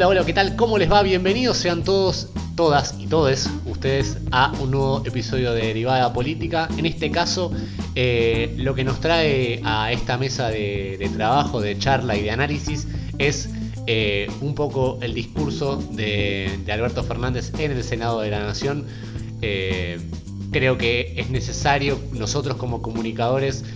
Hola, 0.00 0.08
hola, 0.08 0.24
¿qué 0.24 0.32
tal? 0.32 0.56
¿Cómo 0.56 0.78
les 0.78 0.90
va? 0.90 1.02
Bienvenidos 1.02 1.58
sean 1.58 1.84
todos, 1.84 2.30
todas 2.56 2.94
y 2.98 3.06
todes 3.06 3.50
ustedes 3.66 4.16
a 4.30 4.50
un 4.58 4.70
nuevo 4.70 5.02
episodio 5.04 5.52
de 5.52 5.60
Derivada 5.60 6.10
Política. 6.14 6.70
En 6.78 6.86
este 6.86 7.10
caso, 7.10 7.52
eh, 7.94 8.54
lo 8.56 8.74
que 8.74 8.82
nos 8.82 8.98
trae 9.00 9.60
a 9.62 9.92
esta 9.92 10.16
mesa 10.16 10.48
de, 10.48 11.10
trabajo, 11.14 11.60
de 11.60 11.76
charla 11.76 12.16
y 12.16 12.22
de 12.22 12.30
análisis 12.30 12.88
es 13.18 13.50
eh, 13.86 14.30
un 14.40 14.54
poco 14.54 14.98
el 15.02 15.12
discurso 15.12 15.76
de, 15.76 16.60
Alberto 16.72 17.04
Fernández 17.04 17.52
en 17.58 17.72
el 17.72 17.84
Senado 17.84 18.22
de 18.22 18.30
la 18.30 18.40
Nación. 18.42 18.86
Eh, 19.42 20.00
creo 20.50 20.78
que 20.78 21.12
es 21.18 21.28
necesario 21.28 22.00
nosotros 22.14 22.56
como 22.56 22.80
comunicadores 22.80 23.66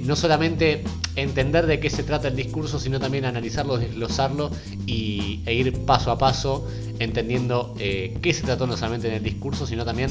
no 0.00 0.16
solamente 0.16 0.84
entender 1.16 1.66
de 1.66 1.80
qué 1.80 1.90
se 1.90 2.02
trata 2.02 2.28
el 2.28 2.36
discurso, 2.36 2.78
sino 2.78 3.00
también 3.00 3.24
analizarlo, 3.24 3.78
desglosarlo 3.78 4.50
y, 4.86 5.40
e 5.46 5.54
ir 5.54 5.84
paso 5.84 6.10
a 6.10 6.18
paso 6.18 6.66
entendiendo 6.98 7.74
eh, 7.78 8.16
qué 8.22 8.32
se 8.32 8.42
trató 8.42 8.66
no 8.66 8.76
solamente 8.76 9.08
en 9.08 9.14
el 9.14 9.22
discurso, 9.22 9.66
sino 9.66 9.84
también 9.84 10.10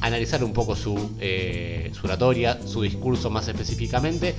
analizar 0.00 0.44
un 0.44 0.52
poco 0.52 0.76
su, 0.76 1.10
eh, 1.20 1.90
su 1.92 2.06
oratoria, 2.06 2.58
su 2.66 2.82
discurso 2.82 3.30
más 3.30 3.48
específicamente, 3.48 4.34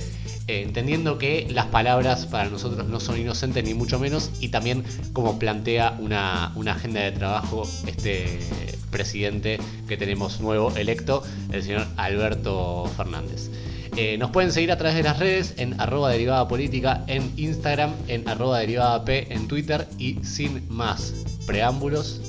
eh, 0.48 0.62
entendiendo 0.62 1.18
que 1.18 1.46
las 1.50 1.66
palabras 1.66 2.26
para 2.26 2.48
nosotros 2.48 2.88
no 2.88 2.98
son 2.98 3.20
inocentes 3.20 3.62
ni 3.64 3.74
mucho 3.74 3.98
menos, 3.98 4.30
y 4.40 4.48
también 4.48 4.84
cómo 5.12 5.38
plantea 5.38 5.96
una, 6.00 6.52
una 6.56 6.72
agenda 6.72 7.00
de 7.00 7.12
trabajo 7.12 7.64
este 7.86 8.40
presidente 8.90 9.58
que 9.88 9.96
tenemos 9.96 10.40
nuevo 10.40 10.74
electo, 10.76 11.22
el 11.50 11.62
señor 11.62 11.86
Alberto 11.96 12.90
Fernández. 12.96 13.50
Eh, 13.96 14.16
nos 14.16 14.30
pueden 14.30 14.52
seguir 14.52 14.72
a 14.72 14.78
través 14.78 14.96
de 14.96 15.02
las 15.02 15.18
redes 15.18 15.54
en 15.58 15.78
arroba 15.78 16.10
derivada 16.10 16.48
política 16.48 17.04
en 17.08 17.30
Instagram, 17.36 17.92
en 18.08 18.26
arroba 18.26 18.58
derivada 18.58 19.04
P 19.04 19.32
en 19.34 19.48
Twitter 19.48 19.86
y 19.98 20.18
sin 20.24 20.66
más 20.70 21.12
preámbulos, 21.46 22.20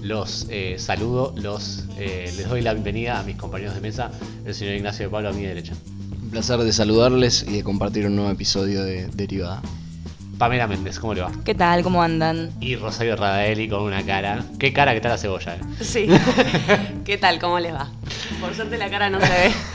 los 0.00 0.46
eh, 0.48 0.76
saludo, 0.78 1.34
los, 1.36 1.84
eh, 1.98 2.32
les 2.36 2.48
doy 2.48 2.62
la 2.62 2.72
bienvenida 2.72 3.20
a 3.20 3.22
mis 3.22 3.36
compañeros 3.36 3.74
de 3.74 3.82
mesa, 3.82 4.10
el 4.46 4.54
señor 4.54 4.76
Ignacio 4.76 5.06
de 5.06 5.10
Pablo 5.10 5.28
a 5.28 5.32
mi 5.32 5.42
derecha. 5.42 5.74
Un 6.22 6.30
placer 6.30 6.58
de 6.58 6.72
saludarles 6.72 7.44
y 7.46 7.52
de 7.52 7.64
compartir 7.64 8.06
un 8.06 8.16
nuevo 8.16 8.30
episodio 8.30 8.82
de 8.82 9.08
Derivada. 9.08 9.60
Pamela 10.38 10.66
Méndez, 10.66 10.98
¿cómo 10.98 11.12
le 11.12 11.20
va? 11.20 11.30
¿Qué 11.44 11.54
tal? 11.54 11.82
¿Cómo 11.82 12.02
andan? 12.02 12.50
Y 12.60 12.76
Rosario 12.76 13.14
Radaeli 13.14 13.68
con 13.68 13.82
una 13.82 14.02
cara. 14.06 14.42
¿Qué 14.58 14.72
cara 14.72 14.92
que 14.92 14.96
está 14.96 15.10
la 15.10 15.18
cebolla? 15.18 15.58
Sí. 15.82 16.06
¿Qué 17.04 17.18
tal? 17.18 17.38
¿Cómo 17.38 17.60
les 17.60 17.74
va? 17.74 17.90
Por 18.40 18.54
suerte 18.54 18.78
la 18.78 18.88
cara 18.88 19.10
no 19.10 19.20
se 19.20 19.28
ve. 19.28 19.52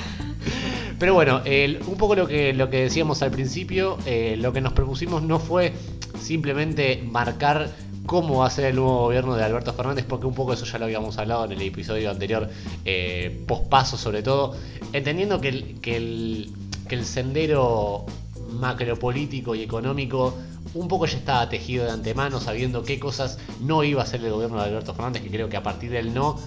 Pero 1.00 1.14
bueno, 1.14 1.42
un 1.88 1.98
poco 1.98 2.16
lo 2.16 2.28
que, 2.28 2.54
lo 2.54 2.70
que 2.70 2.84
decíamos 2.84 3.22
al 3.22 3.32
principio, 3.32 3.98
eh, 4.06 4.36
lo 4.38 4.54
que 4.54 4.62
nos 4.62 4.74
propusimos 4.74 5.22
no 5.22 5.40
fue 5.40 5.74
simplemente 6.20 7.04
marcar 7.06 7.70
cómo 8.06 8.40
va 8.40 8.48
a 8.48 8.50
ser 8.50 8.66
el 8.66 8.76
nuevo 8.76 9.00
gobierno 9.00 9.36
de 9.36 9.44
Alberto 9.44 9.74
Fernández, 9.74 10.06
porque 10.08 10.28
un 10.28 10.36
poco 10.36 10.54
eso 10.54 10.66
ya 10.66 10.78
lo 10.78 10.86
habíamos 10.86 11.18
hablado 11.18 11.46
en 11.46 11.54
el 11.54 11.62
episodio 11.62 12.12
anterior, 12.12 12.50
eh, 12.86 13.44
pospaso 13.48 13.98
sobre 13.98 14.24
todo, 14.24 14.56
entendiendo 14.94 15.42
que 15.42 15.50
el, 15.50 15.76
que 15.82 15.96
el, 15.98 17.06
sendero 17.06 18.06
macropolítico 18.52 19.56
y 19.56 19.64
económico 19.64 20.38
un 20.76 20.88
poco 20.88 21.08
ya 21.08 21.18
estaba 21.18 21.50
tejido 21.50 21.86
de 21.86 21.92
antemano, 21.92 22.40
sabiendo 22.40 22.84
qué 22.84 23.00
cosas 23.00 23.40
no 23.62 23.84
iba 23.84 24.02
a 24.02 24.04
hacer 24.04 24.24
el 24.24 24.32
gobierno 24.32 24.58
de 24.58 24.66
Alberto 24.66 24.94
Fernández, 24.94 25.24
que 25.24 25.30
creo 25.30 25.50
que 25.50 25.58
a 25.58 25.64
partir 25.64 25.90
del 25.92 26.14
no, 26.14 26.40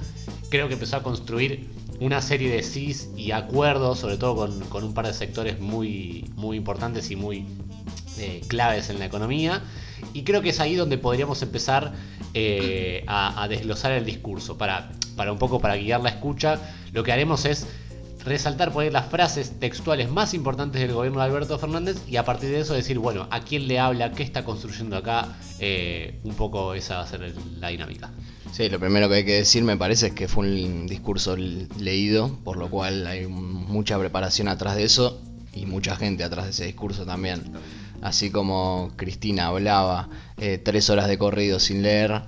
creo 0.48 0.69
que 0.69 0.74
empezó 0.74 0.96
a 0.96 1.02
construir 1.02 1.69
una 2.00 2.22
serie 2.22 2.50
de 2.50 2.62
CIS 2.62 3.10
y 3.16 3.32
acuerdos, 3.32 3.98
sobre 3.98 4.16
todo 4.16 4.48
con, 4.69 4.84
un 4.84 4.94
par 4.94 5.06
de 5.06 5.14
sectores 5.14 5.60
muy, 5.60 6.31
muy 6.36 6.56
importantes 6.56 7.10
y 7.10 7.16
muy 7.16 7.47
eh, 8.19 8.41
claves 8.47 8.91
en 8.91 8.98
la 8.98 9.06
economía. 9.06 9.62
Y 10.12 10.22
creo 10.22 10.42
que 10.42 10.50
es 10.50 10.60
ahí 10.60 10.76
donde 10.76 10.98
podríamos 10.98 11.42
empezar 11.42 11.92
eh, 12.34 13.04
a, 13.06 13.47
desglosar 13.48 13.92
el 13.92 14.04
discurso. 14.04 14.56
Para, 14.56 14.91
para 15.16 15.32
un 15.32 15.38
poco 15.38 15.60
para 15.60 15.76
guiar 15.76 16.00
la 16.00 16.10
escucha, 16.10 16.60
lo 16.92 17.03
que 17.03 17.12
haremos 17.12 17.44
es 17.44 17.66
resaltar 18.28 18.72
poner 18.72 18.93
las 18.93 19.06
frases 19.06 19.59
textuales 19.59 20.11
más 20.11 20.34
importantes 20.34 20.81
del 20.81 20.93
gobierno 20.93 21.19
de 21.21 21.25
Alberto 21.25 21.59
Fernández 21.59 21.97
y 22.09 22.16
a 22.16 22.25
partir 22.25 22.50
de 22.50 22.61
eso 22.61 22.75
decir, 22.75 22.99
bueno, 22.99 23.27
a 23.31 23.41
quién 23.41 23.66
le 23.66 23.78
habla, 23.78 24.12
qué 24.12 24.22
está 24.22 24.44
construyendo 24.44 24.97
acá, 24.97 25.37
eh, 25.59 26.21
un 26.25 26.34
poco 26.34 26.75
esa 26.75 26.97
va 26.97 27.03
a 27.03 27.06
ser 27.06 27.34
la 27.59 27.69
dinámica. 27.69 28.11
Sí, 28.53 28.69
lo 28.69 28.78
primero 28.78 29.09
que 29.09 29.16
hay 29.16 29.25
que 29.25 29.34
decir 29.34 29.62
me 29.62 29.77
parece 29.77 30.09
es 30.09 30.12
que 30.12 30.28
fue 30.28 30.47
un 30.47 30.87
discurso 30.87 31.37
leído, 31.37 32.39
por 32.44 32.56
lo 32.56 32.71
cual 32.71 33.06
hay 33.06 33.27
mucha 33.27 33.99
preparación 33.99 34.49
atrás 34.49 34.77
de 34.77 34.84
eso 34.84 35.21
y 35.53 35.66
mucha 35.66 35.97
gente 35.97 36.25
atrás 36.25 36.45
de 36.45 36.50
ese 36.53 36.65
discurso 36.66 37.05
también. 37.05 37.53
Así 38.00 38.31
como 38.31 38.93
Cristina 38.97 39.49
hablaba 39.49 40.09
eh, 40.39 40.59
tres 40.59 40.89
horas 40.89 41.09
de 41.09 41.19
corrido 41.19 41.59
sin 41.59 41.83
leer, 41.83 42.22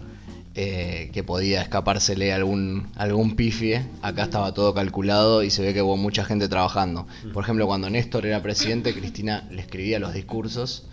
eh, 0.54 1.10
que 1.12 1.22
podía 1.22 1.62
escapársele 1.62 2.32
algún, 2.32 2.88
algún 2.96 3.36
pifie, 3.36 3.86
acá 4.02 4.24
estaba 4.24 4.52
todo 4.52 4.74
calculado 4.74 5.42
y 5.42 5.50
se 5.50 5.62
ve 5.62 5.72
que 5.74 5.82
hubo 5.82 5.96
mucha 5.96 6.24
gente 6.24 6.48
trabajando. 6.48 7.06
Por 7.32 7.44
ejemplo, 7.44 7.66
cuando 7.66 7.88
Néstor 7.90 8.26
era 8.26 8.42
presidente, 8.42 8.94
Cristina 8.94 9.46
le 9.50 9.62
escribía 9.62 9.98
los 9.98 10.12
discursos 10.12 10.84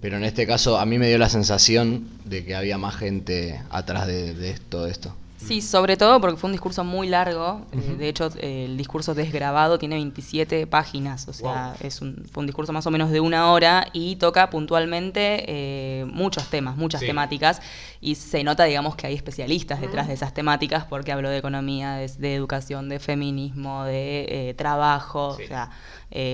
pero 0.00 0.16
en 0.16 0.24
este 0.24 0.46
caso 0.46 0.78
a 0.78 0.86
mí 0.86 0.98
me 0.98 1.08
dio 1.08 1.18
la 1.18 1.28
sensación 1.28 2.08
de 2.24 2.44
que 2.44 2.54
había 2.54 2.78
más 2.78 2.96
gente 2.96 3.60
atrás 3.70 4.06
de, 4.06 4.56
todo 4.68 4.86
esto. 4.86 5.14
Sí, 5.46 5.62
sobre 5.62 5.96
todo 5.96 6.20
porque 6.20 6.36
fue 6.36 6.48
un 6.48 6.52
discurso 6.52 6.84
muy 6.84 7.08
largo. 7.08 7.66
Eh, 7.72 7.96
de 7.96 8.08
hecho, 8.08 8.28
el 8.38 8.76
discurso 8.76 9.14
desgrabado 9.14 9.78
tiene 9.78 9.94
27 9.96 10.66
páginas. 10.66 11.26
O 11.28 11.32
sea, 11.32 11.74
es 11.80 12.02
un, 12.02 12.26
fue 12.30 12.42
un 12.42 12.46
discurso 12.46 12.72
más 12.72 12.86
o 12.86 12.90
menos 12.90 13.10
de 13.10 13.20
una 13.20 13.50
hora 13.50 13.86
y 13.92 14.16
toca 14.16 14.50
puntualmente 14.50 15.44
eh, 15.48 16.04
muchos 16.06 16.48
temas, 16.48 16.76
muchas 16.76 17.00
temáticas. 17.00 17.60
Y 18.00 18.16
se 18.16 18.44
nota, 18.44 18.64
digamos, 18.64 18.96
que 18.96 19.06
hay 19.06 19.14
especialistas 19.14 19.80
detrás 19.80 20.08
de 20.08 20.14
esas 20.14 20.34
temáticas 20.34 20.84
porque 20.84 21.10
habló 21.10 21.30
de 21.30 21.38
economía, 21.38 21.94
de, 21.94 22.34
educación, 22.34 22.88
de 22.88 22.98
feminismo, 22.98 23.84
de 23.84 24.50
eh, 24.50 24.54
trabajo. 24.54 25.28
O 25.28 25.36
sea, 25.36 25.70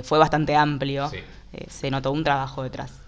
fue 0.03 0.19
bastante 0.19 0.57
amplio. 0.57 1.11
se 1.69 1.91
notó 1.91 2.11
un 2.11 2.25
trabajo 2.25 2.63
detrás. 2.63 3.06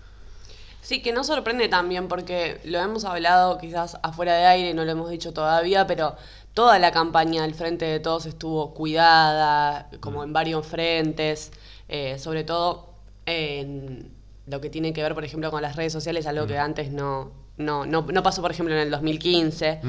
Sí, 0.89 1.03
que 1.03 1.13
no 1.13 1.23
sorprende 1.23 1.69
también 1.69 2.09
porque 2.09 2.63
lo 2.65 2.79
hemos 2.79 3.05
hablado 3.05 3.59
quizás 3.59 3.99
afuera 4.03 4.33
de 4.33 4.47
aire, 4.47 4.73
no 4.73 4.87
lo 4.87 4.93
hemos 4.93 5.11
dicho 5.11 5.35
todavía, 5.35 5.87
pero 5.87 6.17
toda 6.55 6.79
la 6.79 6.93
campaña 6.93 7.45
al 7.45 7.53
frente 7.53 7.85
de 7.85 8.01
todos 8.01 8.25
estuvo 8.25 8.73
cuidada, 8.73 9.91
como 10.01 10.25
en 10.25 10.33
varios 10.33 10.67
frentes, 10.67 11.53
eh, 11.91 12.19
sobre 12.19 12.43
todo 12.43 12.95
en 13.27 14.11
lo 14.47 14.63
que 14.63 14.71
tiene 14.71 14.95
que 14.95 15.03
ver, 15.03 15.13
por 15.13 15.27
ejemplo, 15.27 15.51
con 15.51 15.61
las 15.61 15.77
redes 15.77 15.93
sociales, 15.93 16.27
algo 16.27 16.47
que 16.47 16.57
antes 16.57 16.91
no, 16.91 17.33
no, 17.59 17.85
no, 17.85 18.07
no, 18.11 18.23
pasó, 18.23 18.41
por 18.41 18.53
ejemplo, 18.53 18.75
en 18.75 18.81
el 18.81 18.91
2015. 18.91 19.83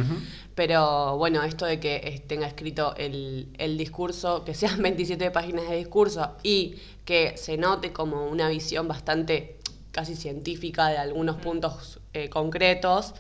Pero 0.54 1.18
bueno, 1.18 1.44
esto 1.44 1.66
de 1.66 1.80
que 1.80 2.22
tenga 2.28 2.46
escrito 2.46 2.94
el, 2.98 3.48
el, 3.58 3.78
discurso, 3.78 4.44
que 4.44 4.54
sean 4.54 4.82
27 4.82 5.32
páginas 5.32 5.70
de 5.70 5.78
discurso 5.78 6.36
y 6.44 6.76
que 7.06 7.38
se 7.38 7.56
note 7.56 7.94
como 7.94 8.28
una 8.28 8.50
visión 8.50 8.90
bastante 8.90 9.59
casi 9.92 10.16
científica 10.16 10.90
de 10.90 10.98
algunos 10.98 11.38
puntos 11.38 12.00
eh, 12.14 12.30
concretos, 12.30 13.14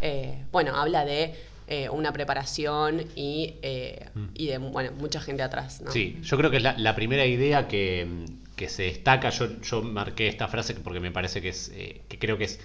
eh, 0.00 0.44
bueno, 0.50 0.76
habla 0.76 1.04
de 1.04 1.34
eh, 1.68 1.88
una 1.88 2.12
preparación 2.12 3.04
y, 3.14 3.54
mm. 4.14 4.24
y, 4.34 4.46
de 4.48 4.58
bueno, 4.58 4.92
mucha 4.98 5.20
gente 5.20 5.42
atrás. 5.42 5.82
Sí, 5.90 6.18
yo 6.22 6.36
creo 6.36 6.50
que 6.50 6.58
es 6.58 6.62
la, 6.62 6.94
primera 6.94 7.26
idea 7.26 7.68
que, 7.68 8.06
que, 8.56 8.68
se 8.68 8.84
destaca, 8.84 9.30
yo, 9.30 9.60
yo 9.60 9.82
marqué 9.82 10.28
esta 10.28 10.48
frase 10.48 10.74
porque 10.74 11.00
me 11.00 11.10
parece 11.10 11.40
que, 11.40 11.50
es, 11.50 11.70
que 11.70 12.18
creo 12.18 12.38
que 12.38 12.44
es 12.44 12.60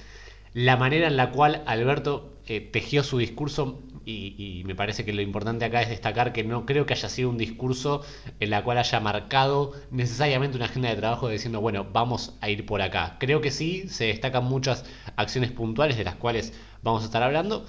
la 0.53 0.77
manera 0.77 1.07
en 1.07 1.17
la 1.17 1.31
cual 1.31 1.61
Alberto 1.65 2.33
tejió 2.71 3.03
su 3.03 3.17
discurso 3.17 3.83
y, 4.09 4.63
me 4.65 4.73
parece 4.73 5.03
que 5.03 5.11
lo 5.11 5.21
importante 5.21 5.65
acá 5.65 5.81
es 5.81 5.89
destacar 5.89 6.31
que 6.31 6.43
no 6.43 6.65
creo 6.65 6.85
que 6.85 6.93
haya 6.93 7.09
sido 7.09 7.29
un 7.29 7.37
discurso 7.37 8.03
en 8.39 8.49
la 8.49 8.63
cual 8.63 8.77
haya 8.77 8.99
marcado 9.01 9.73
necesariamente 9.91 10.55
una 10.55 10.65
agenda 10.65 10.89
de 10.89 10.95
trabajo 10.95 11.27
diciendo, 11.27 11.59
bueno, 11.59 11.85
vamos 11.91 12.33
a 12.39 12.49
ir 12.49 12.65
por 12.65 12.81
acá. 12.81 13.17
Creo 13.19 13.41
que 13.41 13.51
sí, 13.51 13.89
se 13.89 14.05
destacan 14.05 14.45
muchas 14.45 14.85
acciones 15.17 15.51
puntuales 15.51 15.97
de 15.97 16.05
las 16.05 16.15
cuales 16.15 16.53
vamos 16.83 17.03
a 17.03 17.05
estar 17.07 17.21
hablando, 17.21 17.65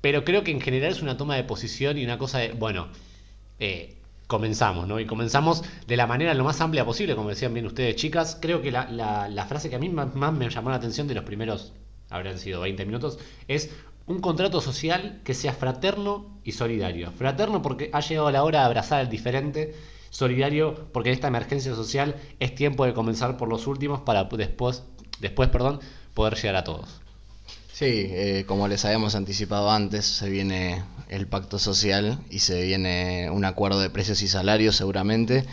pero 0.00 0.24
creo 0.24 0.44
que 0.44 0.50
en 0.50 0.62
general 0.62 0.92
es 0.92 1.02
una 1.02 1.18
toma 1.18 1.36
de 1.36 1.44
posición 1.44 1.98
y 1.98 2.04
una 2.04 2.16
cosa 2.16 2.38
de, 2.38 2.52
bueno, 2.52 2.88
eh, 3.58 3.96
comenzamos, 4.26 4.88
¿no? 4.88 4.98
Y 4.98 5.04
comenzamos 5.04 5.62
de 5.86 5.96
la 5.98 6.06
manera 6.06 6.32
lo 6.32 6.44
más 6.44 6.60
amplia 6.62 6.86
posible, 6.86 7.14
como 7.14 7.28
decían 7.28 7.52
bien 7.52 7.66
ustedes, 7.66 7.96
chicas. 7.96 8.38
Creo 8.40 8.62
que 8.62 8.72
la, 8.72 9.46
frase 9.46 9.68
que 9.68 9.76
a 9.76 9.78
mí 9.78 9.90
más, 9.90 10.14
más 10.14 10.32
me 10.32 10.48
llamó 10.48 10.70
la 10.70 10.76
atención 10.76 11.06
de 11.06 11.14
los 11.14 11.24
primeros, 11.24 11.74
habrán 12.08 12.38
sido 12.38 12.62
20 12.62 12.86
minutos, 12.86 13.18
es 13.46 13.70
un 14.06 14.20
contrato 14.20 14.60
social 14.60 15.20
que 15.24 15.34
sea 15.34 15.52
fraterno 15.52 16.40
y 16.44 16.52
solidario. 16.52 17.12
Fraterno 17.12 17.62
porque 17.62 17.90
ha 17.92 18.00
llegado 18.00 18.30
la 18.30 18.44
hora 18.44 18.60
de 18.60 18.64
abrazar 18.66 19.00
al 19.00 19.08
diferente, 19.08 19.74
solidario 20.10 20.88
porque 20.92 21.10
en 21.10 21.14
esta 21.14 21.28
emergencia 21.28 21.74
social 21.74 22.16
es 22.40 22.54
tiempo 22.54 22.84
de 22.84 22.94
comenzar 22.94 23.36
por 23.36 23.48
los 23.48 23.66
últimos 23.66 24.00
para 24.00 24.24
después, 24.24 24.82
después 25.20 25.48
perdón, 25.48 25.80
poder 26.14 26.34
llegar 26.34 26.56
a 26.56 26.64
todos. 26.64 27.00
Sí, 27.72 28.06
eh, 28.10 28.44
como 28.46 28.68
les 28.68 28.84
habíamos 28.84 29.14
anticipado 29.14 29.70
antes, 29.70 30.04
se 30.04 30.28
viene 30.28 30.84
el 31.08 31.26
pacto 31.26 31.58
social 31.58 32.18
y 32.30 32.40
se 32.40 32.62
viene 32.62 33.30
un 33.30 33.44
acuerdo 33.44 33.80
de 33.80 33.90
precios 33.90 34.22
y 34.22 34.28
salarios 34.28 34.76
seguramente. 34.76 35.46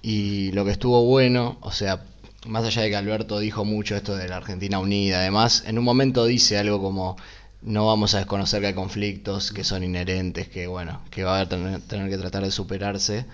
Y 0.00 0.52
lo 0.52 0.64
que 0.64 0.70
estuvo 0.70 1.04
bueno, 1.04 1.58
o 1.60 1.72
sea, 1.72 2.04
más 2.46 2.64
allá 2.64 2.82
de 2.82 2.90
que 2.90 2.96
Alberto 2.96 3.38
dijo 3.38 3.64
mucho 3.64 3.96
esto 3.96 4.16
de 4.16 4.28
la 4.28 4.36
Argentina 4.36 4.78
unida, 4.78 5.18
además, 5.18 5.64
en 5.66 5.78
un 5.78 5.84
momento 5.84 6.26
dice 6.26 6.58
algo 6.58 6.80
como 6.80 7.16
no 7.64 7.86
vamos 7.86 8.14
a 8.14 8.18
desconocer 8.18 8.60
que 8.60 8.68
hay 8.68 8.74
conflictos 8.74 9.50
que 9.50 9.64
son 9.64 9.82
inherentes, 9.82 10.48
que 10.48 10.66
bueno, 10.66 11.00
que 11.10 11.24
va 11.24 11.40
a 11.40 11.48
tener, 11.48 11.80
tener 11.82 12.10
que 12.10 12.18
tratar 12.18 12.44
de 12.44 12.50
superarse. 12.50 13.24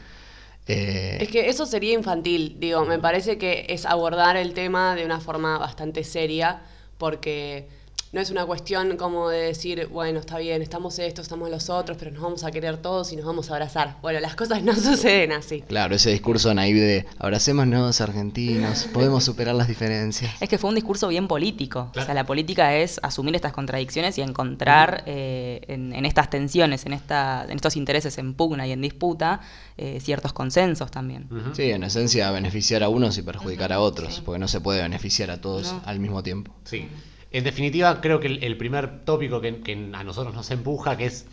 Eh, 0.69 1.19
es 1.21 1.29
que 1.29 1.49
eso 1.49 1.67
sería 1.67 1.95
infantil, 1.95 2.57
digo, 2.61 2.85
me 2.85 2.99
parece 2.99 3.39
que 3.39 3.67
es 3.69 3.87
abordar 3.87 4.37
el 4.37 4.55
tema 4.55 4.95
de 4.95 5.05
una 5.05 5.21
forma 5.21 5.59
bastante 5.59 6.05
seria, 6.05 6.63
porque 6.97 7.69
no 8.13 8.21
es 8.21 8.31
una 8.31 8.45
cuestión 8.45 8.97
como 8.97 9.29
de 9.29 9.39
decir, 9.39 9.87
bueno, 9.87 10.19
está 10.19 10.39
bien, 10.39 10.63
estamos 10.63 10.99
estos, 10.99 11.25
estamos 11.25 11.49
los 11.49 11.71
otros, 11.71 11.97
pero 11.97 12.11
nos 12.11 12.21
vamos 12.21 12.43
a 12.43 12.51
querer 12.51 12.77
todos 12.79 13.13
y 13.13 13.17
nos 13.17 13.25
vamos 13.25 13.51
a 13.51 13.55
abrazar. 13.55 13.99
Bueno, 14.03 14.19
las 14.19 14.35
cosas 14.35 14.65
no 14.65 14.75
suceden 14.77 15.31
así. 15.31 15.63
Claro, 15.63 15.95
ese 15.95 16.11
discurso 16.11 16.53
naive 16.53 16.81
de 16.81 17.07
abracémonos 17.19 18.01
argentinos, 18.01 18.89
podemos 18.93 19.23
superar 19.23 19.55
las 19.55 19.69
diferencias. 19.69 20.33
Es 20.41 20.49
que 20.49 20.59
fue 20.59 20.71
un 20.71 20.75
discurso 20.75 21.07
bien 21.07 21.29
político. 21.29 21.93
O 21.97 22.05
sea, 22.05 22.13
la 22.13 22.27
política 22.27 22.75
es 22.77 22.99
asumir 23.03 23.37
estas 23.37 23.53
contradicciones 23.53 24.19
y 24.19 24.23
encontrar 24.23 25.05
eh, 25.07 25.61
en, 25.69 26.05
estas 26.05 26.31
tensiones, 26.31 26.87
en, 26.87 26.95
esta, 26.95 27.45
en 27.49 27.55
estos 27.55 27.77
intereses 27.77 28.19
en 28.19 28.35
pugna 28.35 28.67
y 28.67 28.73
en 28.73 28.81
disputa, 28.81 29.41
eh, 29.77 30.01
ciertos 30.03 30.33
consensos 30.33 30.91
también. 30.91 31.29
Sí, 31.53 31.71
en 31.71 31.85
esencia 31.85 32.31
beneficiar 32.33 32.83
a 32.83 32.89
unos 32.89 33.17
y 33.19 33.23
perjudicar 33.23 33.73
a 33.73 33.81
otros, 33.81 34.21
porque 34.25 34.41
no 34.41 34.49
se 34.49 34.61
puede 34.61 34.83
beneficiar 34.83 35.31
a 35.31 35.41
todos 35.41 35.75
al 35.85 36.01
mismo 36.01 36.25
tiempo. 36.25 36.53
Sí. 36.65 36.89
En 37.33 37.45
definitiva, 37.45 38.01
creo 38.01 38.19
que 38.19 38.27
el, 38.27 38.57
primer 38.57 39.05
tópico 39.05 39.41
que, 39.41 39.91
a 39.93 40.05
nosotros 40.05 40.35
nos 40.35 40.51
empuja, 40.51 40.97
que 40.97 41.07
es, 41.07 41.27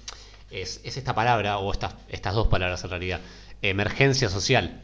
es, 0.51 0.81
esta 0.83 1.15
palabra, 1.15 1.57
o 1.57 1.71
estas, 1.71 1.95
dos 2.33 2.47
palabras 2.47 2.83
en 2.83 2.89
realidad, 2.89 3.21
emergencia 3.61 4.29
social. 4.29 4.81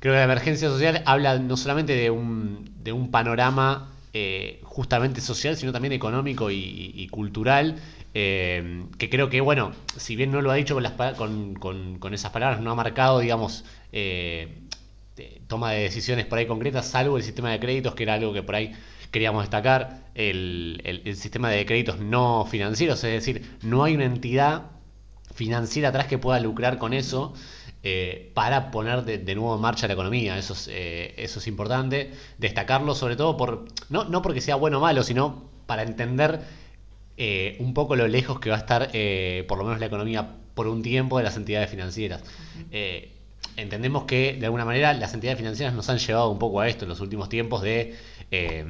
Creo 0.00 0.14
que 0.14 0.18
la 0.18 0.24
emergencia 0.24 0.68
social 0.68 1.02
habla 1.06 1.38
no 1.38 1.56
solamente 1.56 1.94
de 1.94 2.10
un, 2.10 2.70
de 2.82 2.92
un 2.92 3.10
panorama 3.10 3.92
eh, 4.12 4.60
justamente 4.64 5.20
social, 5.20 5.56
sino 5.56 5.72
también 5.72 5.92
económico 5.92 6.50
y, 6.50 7.06
cultural, 7.10 7.76
eh, 8.14 8.84
que 8.98 9.08
creo 9.08 9.30
que, 9.30 9.40
bueno, 9.40 9.72
si 9.96 10.16
bien 10.16 10.32
no 10.32 10.42
lo 10.42 10.50
ha 10.50 10.54
dicho 10.54 10.74
con, 10.74 10.82
las, 10.82 10.94
con, 11.16 11.54
con, 11.54 12.14
esas 12.14 12.32
palabras, 12.32 12.60
no 12.60 12.72
ha 12.72 12.74
marcado, 12.74 13.20
digamos, 13.20 13.64
eh, 13.92 14.58
toma 15.46 15.72
de 15.72 15.82
decisiones 15.82 16.26
por 16.26 16.38
ahí 16.38 16.46
concretas, 16.46 16.86
salvo 16.86 17.16
el 17.16 17.22
sistema 17.22 17.50
de 17.50 17.60
créditos, 17.60 17.94
que 17.94 18.02
era 18.02 18.14
algo 18.14 18.32
que 18.32 18.42
por 18.42 18.54
ahí 18.56 18.72
queríamos 19.10 19.42
destacar 19.42 20.08
el, 20.14 21.02
sistema 21.16 21.50
de 21.50 21.64
créditos 21.66 21.98
no 22.00 22.46
financieros, 22.46 23.02
es 23.04 23.12
decir, 23.12 23.58
no 23.62 23.84
hay 23.84 23.94
una 23.94 24.04
entidad 24.04 24.70
financiera 25.34 25.90
atrás 25.90 26.06
que 26.06 26.18
pueda 26.18 26.40
lucrar 26.40 26.78
con 26.78 26.92
eso. 26.92 27.34
Eh, 27.84 28.32
para 28.34 28.72
poner 28.72 29.04
de, 29.04 29.34
nuevo 29.36 29.54
en 29.54 29.60
marcha 29.60 29.86
la 29.86 29.92
economía. 29.92 30.36
Eso 30.36 30.52
es, 30.52 30.68
eh, 30.68 31.14
eso 31.16 31.38
es 31.38 31.46
importante. 31.46 32.12
Destacarlo 32.36 32.96
sobre 32.96 33.14
todo 33.14 33.36
por, 33.36 33.66
no, 33.88 34.02
no 34.04 34.20
porque 34.20 34.40
sea 34.40 34.56
bueno 34.56 34.78
o 34.78 34.80
malo, 34.80 35.04
sino 35.04 35.44
para 35.66 35.84
entender 35.84 36.40
eh, 37.16 37.56
un 37.60 37.74
poco 37.74 37.94
lo 37.94 38.08
lejos 38.08 38.40
que 38.40 38.50
va 38.50 38.56
a 38.56 38.58
estar 38.58 38.90
por 39.46 39.58
lo 39.58 39.64
menos 39.64 39.78
la 39.78 39.86
economía 39.86 40.28
por 40.54 40.66
un 40.66 40.82
tiempo 40.82 41.18
de 41.18 41.24
las 41.24 41.36
entidades 41.36 41.70
financieras 41.70 42.24
entendemos 43.58 44.04
que 44.04 44.34
de 44.34 44.46
alguna 44.46 44.64
manera 44.64 44.92
las 44.94 45.12
entidades 45.14 45.38
financieras 45.38 45.74
nos 45.74 45.88
han 45.88 45.98
llevado 45.98 46.30
un 46.30 46.38
poco 46.38 46.60
a 46.60 46.68
esto 46.68 46.84
en 46.84 46.90
los 46.90 47.00
últimos 47.00 47.28
tiempos 47.28 47.60
de, 47.60 47.96
eh, 48.30 48.64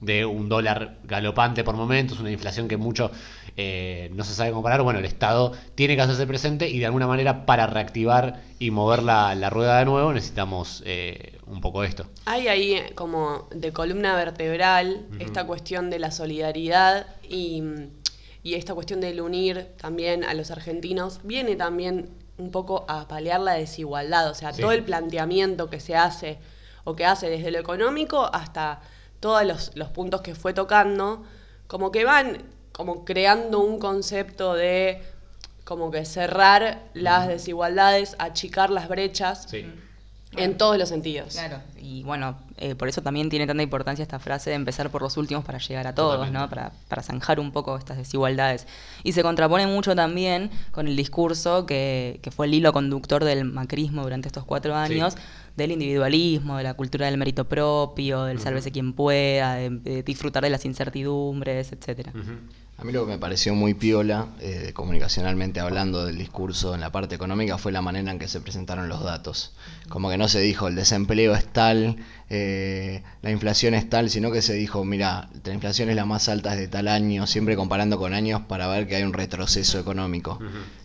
de 0.00 0.24
un 0.24 0.48
dólar 0.48 0.98
galopante 1.04 1.64
por 1.64 1.76
momentos, 1.76 2.18
una 2.18 2.30
inflación 2.30 2.66
que 2.66 2.76
mucho 2.76 3.10
eh, 3.56 4.10
no 4.14 4.24
se 4.24 4.34
sabe 4.34 4.52
comparar. 4.52 4.82
Bueno, 4.82 4.98
el 4.98 5.04
Estado 5.04 5.52
tiene 5.74 5.96
que 5.96 6.02
hacerse 6.02 6.26
presente 6.26 6.68
y 6.68 6.78
de 6.78 6.86
alguna 6.86 7.06
manera 7.06 7.44
para 7.44 7.66
reactivar 7.66 8.42
y 8.58 8.70
mover 8.70 9.02
la, 9.02 9.50
rueda 9.50 9.78
de 9.78 9.84
nuevo 9.84 10.12
necesitamos 10.12 10.82
eh, 10.86 11.38
un 11.46 11.60
poco 11.60 11.84
esto. 11.84 12.06
Hay 12.24 12.48
ahí 12.48 12.82
como 12.94 13.48
de 13.50 13.72
columna 13.72 14.16
vertebral 14.16 15.06
esta 15.18 15.46
cuestión 15.46 15.90
de 15.90 15.98
la 15.98 16.10
solidaridad 16.10 17.06
y, 17.28 17.62
y 18.42 18.54
esta 18.54 18.74
cuestión 18.74 19.00
del 19.00 19.20
unir 19.20 19.68
también 19.76 20.24
a 20.24 20.34
los 20.34 20.50
argentinos. 20.50 21.20
Viene 21.22 21.54
también 21.56 22.08
un 22.38 22.50
poco 22.50 22.86
a 22.88 23.06
paliar 23.08 23.40
la 23.40 23.52
desigualdad, 23.52 24.30
o 24.30 24.34
sea, 24.34 24.52
todo 24.52 24.72
el 24.72 24.84
planteamiento 24.84 25.68
que 25.68 25.80
se 25.80 25.94
hace 25.94 26.38
o 26.84 26.96
que 26.96 27.04
hace 27.04 27.28
desde 27.28 27.50
lo 27.50 27.58
económico 27.58 28.28
hasta 28.32 28.80
todos 29.22 29.72
los, 29.74 29.88
puntos 29.90 30.20
que 30.20 30.34
fue 30.34 30.52
tocando, 30.52 31.22
como 31.68 31.92
que 31.92 32.04
van 32.04 32.42
como 32.72 33.04
creando 33.04 33.60
un 33.60 33.78
concepto 33.78 34.54
de 34.54 35.00
como 35.64 35.92
que 35.92 36.04
cerrar 36.04 36.82
las 36.92 37.28
desigualdades, 37.28 38.16
achicar 38.18 38.68
las 38.68 38.88
brechas. 38.88 39.46
En 40.34 40.56
todos 40.56 40.78
los 40.78 40.88
sentidos. 40.88 41.34
Claro, 41.34 41.58
y 41.78 42.02
bueno, 42.04 42.38
eh, 42.56 42.74
por 42.74 42.88
eso 42.88 43.02
también 43.02 43.28
tiene 43.28 43.46
tanta 43.46 43.62
importancia 43.62 44.02
esta 44.02 44.18
frase 44.18 44.48
de 44.48 44.56
empezar 44.56 44.88
por 44.88 45.02
los 45.02 45.18
últimos 45.18 45.44
para 45.44 45.58
llegar 45.58 45.86
a 45.86 45.94
todos, 45.94 46.30
¿no? 46.30 46.48
Para, 46.48 46.72
para 46.88 47.02
zanjar 47.02 47.38
un 47.38 47.52
poco 47.52 47.76
estas 47.76 47.98
desigualdades. 47.98 48.66
Y 49.02 49.12
se 49.12 49.22
contrapone 49.22 49.66
mucho 49.66 49.94
también 49.94 50.50
con 50.70 50.88
el 50.88 50.96
discurso 50.96 51.66
que, 51.66 52.18
que 52.22 52.30
fue 52.30 52.46
el 52.46 52.54
hilo 52.54 52.72
conductor 52.72 53.24
del 53.24 53.44
macrismo 53.44 54.04
durante 54.04 54.28
estos 54.28 54.46
cuatro 54.46 54.74
años, 54.74 55.16
del 55.56 55.72
individualismo, 55.72 56.56
de 56.56 56.64
la 56.64 56.74
cultura 56.74 57.06
del 57.06 57.18
mérito 57.18 57.48
propio, 57.48 58.24
del 58.24 58.40
sálvese 58.40 58.72
quien 58.72 58.92
pueda, 58.92 59.54
de, 59.56 60.02
disfrutar 60.02 60.44
de 60.44 60.50
las 60.50 60.64
incertidumbres, 60.64 61.72
etcétera. 61.72 62.12
A 62.78 62.84
mí 62.84 62.92
lo 62.92 63.06
que 63.06 63.12
me 63.12 63.18
pareció 63.18 63.54
muy 63.54 63.74
piola, 63.74 64.28
eh, 64.40 64.72
comunicacionalmente 64.74 65.60
hablando 65.60 66.04
del 66.04 66.18
discurso 66.18 66.74
en 66.74 66.80
la 66.80 66.90
parte 66.90 67.14
económica, 67.14 67.56
fue 67.56 67.70
la 67.70 67.80
manera 67.80 68.10
en 68.10 68.18
que 68.18 68.26
se 68.26 68.40
presentaron 68.40 68.88
los 68.88 69.04
datos. 69.04 69.54
Como 69.88 70.10
que 70.10 70.18
no 70.18 70.26
se 70.26 70.40
dijo 70.40 70.66
el 70.66 70.74
desempleo 70.74 71.34
es 71.34 71.46
tal, 71.46 71.98
eh, 72.28 73.04
la 73.20 73.30
inflación 73.30 73.74
es 73.74 73.88
tal, 73.88 74.10
sino 74.10 74.32
que 74.32 74.42
se 74.42 74.54
dijo, 74.54 74.84
mira, 74.84 75.28
la 75.44 75.54
inflación 75.54 75.90
es 75.90 75.96
la 75.96 76.06
más 76.06 76.28
alta 76.28 76.52
desde 76.56 76.66
tal 76.66 76.88
año, 76.88 77.26
siempre 77.28 77.54
comparando 77.54 77.98
con 77.98 78.14
años 78.14 78.40
para 78.48 78.66
ver 78.66 78.88
que 78.88 78.96
hay 78.96 79.04
un 79.04 79.12
retroceso 79.12 79.78
económico. 79.78 80.40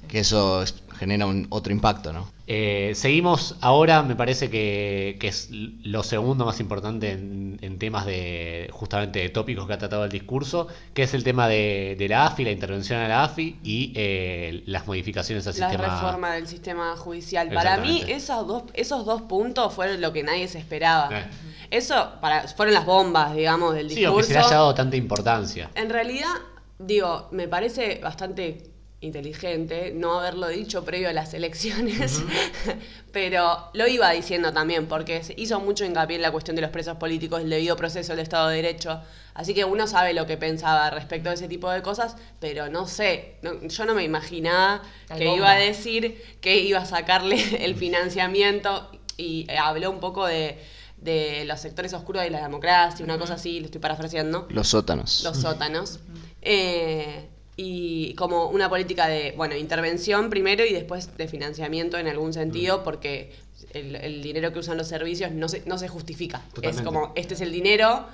Que 0.07 0.19
eso 0.19 0.63
genera 0.97 1.25
un 1.25 1.47
otro 1.49 1.71
impacto, 1.71 2.11
¿no? 2.13 2.29
Eh, 2.49 2.93
seguimos 2.95 3.57
ahora, 3.61 4.03
me 4.03 4.15
parece 4.15 4.49
que, 4.49 5.17
es 5.21 5.49
lo 5.51 6.01
segundo 6.03 6.45
más 6.45 6.59
importante 6.59 7.11
en, 7.11 7.77
temas 7.77 8.05
de 8.05 8.69
justamente 8.71 9.19
de 9.19 9.29
tópicos 9.29 9.67
que 9.67 9.73
ha 9.73 9.77
tratado 9.77 10.05
el 10.05 10.09
discurso, 10.09 10.67
que 10.93 11.03
es 11.03 11.13
el 11.13 11.23
tema 11.23 11.47
de, 11.47 12.05
la 12.09 12.25
AFI, 12.25 12.45
la 12.45 12.51
intervención 12.51 12.99
a 12.99 13.07
la 13.07 13.23
AFI 13.25 13.59
y 13.63 13.93
eh, 13.95 14.63
las 14.65 14.87
modificaciones 14.87 15.45
al 15.45 15.53
sistema. 15.53 15.87
La 15.87 15.95
reforma 15.95 16.33
del 16.33 16.47
sistema 16.47 16.95
judicial. 16.95 17.49
Para 17.49 17.77
mí, 17.77 18.03
esos 18.07 18.47
dos, 18.47 18.63
esos 18.73 19.05
dos 19.05 19.23
puntos 19.23 19.73
fueron 19.73 20.01
lo 20.01 20.13
que 20.13 20.23
nadie 20.23 20.47
se 20.47 20.57
esperaba. 20.57 21.09
Eh. 21.11 21.25
Eso 21.69 22.13
para, 22.21 22.47
fueron 22.47 22.73
las 22.73 22.85
bombas, 22.85 23.35
digamos, 23.35 23.75
del 23.75 23.89
discurso. 23.89 24.09
Sí, 24.09 24.15
o 24.15 24.17
que 24.17 24.23
se 24.23 24.33
le 24.33 24.39
haya 24.39 24.55
dado 24.55 24.73
tanta 24.73 24.95
importancia. 24.95 25.69
En 25.75 25.89
realidad, 25.89 26.33
digo, 26.79 27.27
me 27.31 27.47
parece 27.47 27.99
bastante 28.01 28.76
inteligente 28.99 29.91
no 29.95 30.19
haberlo 30.19 30.47
dicho 30.47 30.83
previo 30.83 31.09
a 31.09 31.13
las 31.13 31.33
elecciones, 31.33 32.23
pero 33.11 33.69
lo 33.73 33.87
iba 33.87 34.09
diciendo 34.11 34.53
también, 34.53 34.87
porque 34.87 35.23
se 35.23 35.35
hizo 35.37 35.59
mucho 35.59 35.85
hincapié 35.85 36.15
en 36.15 36.23
la 36.23 36.31
cuestión 36.31 36.55
de 36.55 36.63
los 36.63 36.71
presos 36.71 36.97
políticos, 36.97 37.41
el 37.41 37.49
debido 37.49 37.75
proceso 37.75 38.13
del 38.13 38.21
Estado 38.21 38.49
de 38.49 38.55
Derecho, 38.55 39.01
así 39.35 39.53
que 39.53 39.65
uno 39.65 39.85
sabe 39.85 40.13
lo 40.13 40.25
que 40.25 40.37
pensaba 40.37 40.89
respecto 40.89 41.29
a 41.29 41.33
ese 41.33 41.47
tipo 41.47 41.69
de 41.69 41.83
cosas, 41.83 42.15
pero 42.39 42.69
no 42.69 42.87
sé, 42.87 43.35
yo 43.67 43.85
no 43.85 43.93
me 43.93 44.03
imaginaba 44.03 44.81
que 45.15 45.35
iba 45.35 45.51
a 45.51 45.57
decir 45.57 46.19
que 46.41 46.59
iba 46.59 46.79
a 46.79 46.85
sacarle 46.85 47.37
el 47.65 47.75
financiamiento 47.75 48.89
y 49.15 49.47
habló 49.51 49.91
un 49.91 49.99
poco 49.99 50.25
de 50.25 50.57
de 50.97 51.45
los 51.45 51.59
sectores 51.59 51.93
oscuros 51.93 52.23
de 52.23 52.31
la 52.31 52.41
democracia, 52.41 53.05
una 53.05 53.19
cosa 53.19 53.35
así, 53.35 53.59
lo 53.59 53.67
estoy 53.67 53.79
parafraseando. 53.79 54.47
Los 54.49 54.69
sótanos. 54.69 55.23
Los 55.23 55.37
sótanos. 55.37 55.99
Eh, 56.41 57.29
y 57.59 58.13
como 58.13 58.49
una 58.49 58.69
política 58.69 59.07
de, 59.07 59.33
bueno, 59.35 59.55
intervención 59.55 60.29
primero 60.29 60.63
y 60.63 60.71
después 60.71 61.17
de 61.17 61.27
financiamiento 61.27 61.97
en 61.97 62.07
algún 62.07 62.31
sentido, 62.31 62.83
porque 62.83 63.33
el, 63.73 64.21
dinero 64.21 64.53
que 64.53 64.59
usan 64.59 64.77
los 64.77 64.87
servicios 64.87 65.31
no 65.31 65.49
se, 65.49 65.63
no 65.65 65.79
se 65.79 65.87
justifica. 65.87 66.43
Es 66.61 66.81
como, 66.83 67.13
este 67.15 67.33
es 67.33 67.41
el 67.41 67.51
dinero 67.51 68.05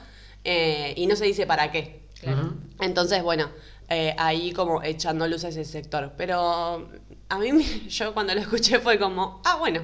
eh, 0.46 0.94
y 0.96 1.08
no 1.08 1.18
se 1.18 1.26
dice 1.26 1.46
para 1.46 1.72
qué. 1.72 2.04
Entonces, 2.80 3.22
bueno, 3.22 3.50
eh, 3.90 4.16
ahí 4.18 4.54
como 4.54 4.82
echando 4.82 5.28
luz 5.28 5.44
a 5.44 5.50
ese 5.50 5.66
sector. 5.66 6.14
Pero 6.18 6.88
a 7.28 7.38
mí, 7.38 7.52
yo 7.90 8.14
cuando 8.14 8.34
lo 8.34 8.40
escuché 8.40 8.80
fue 8.80 8.98
como, 8.98 9.42
ah, 9.44 9.58
bueno. 9.58 9.82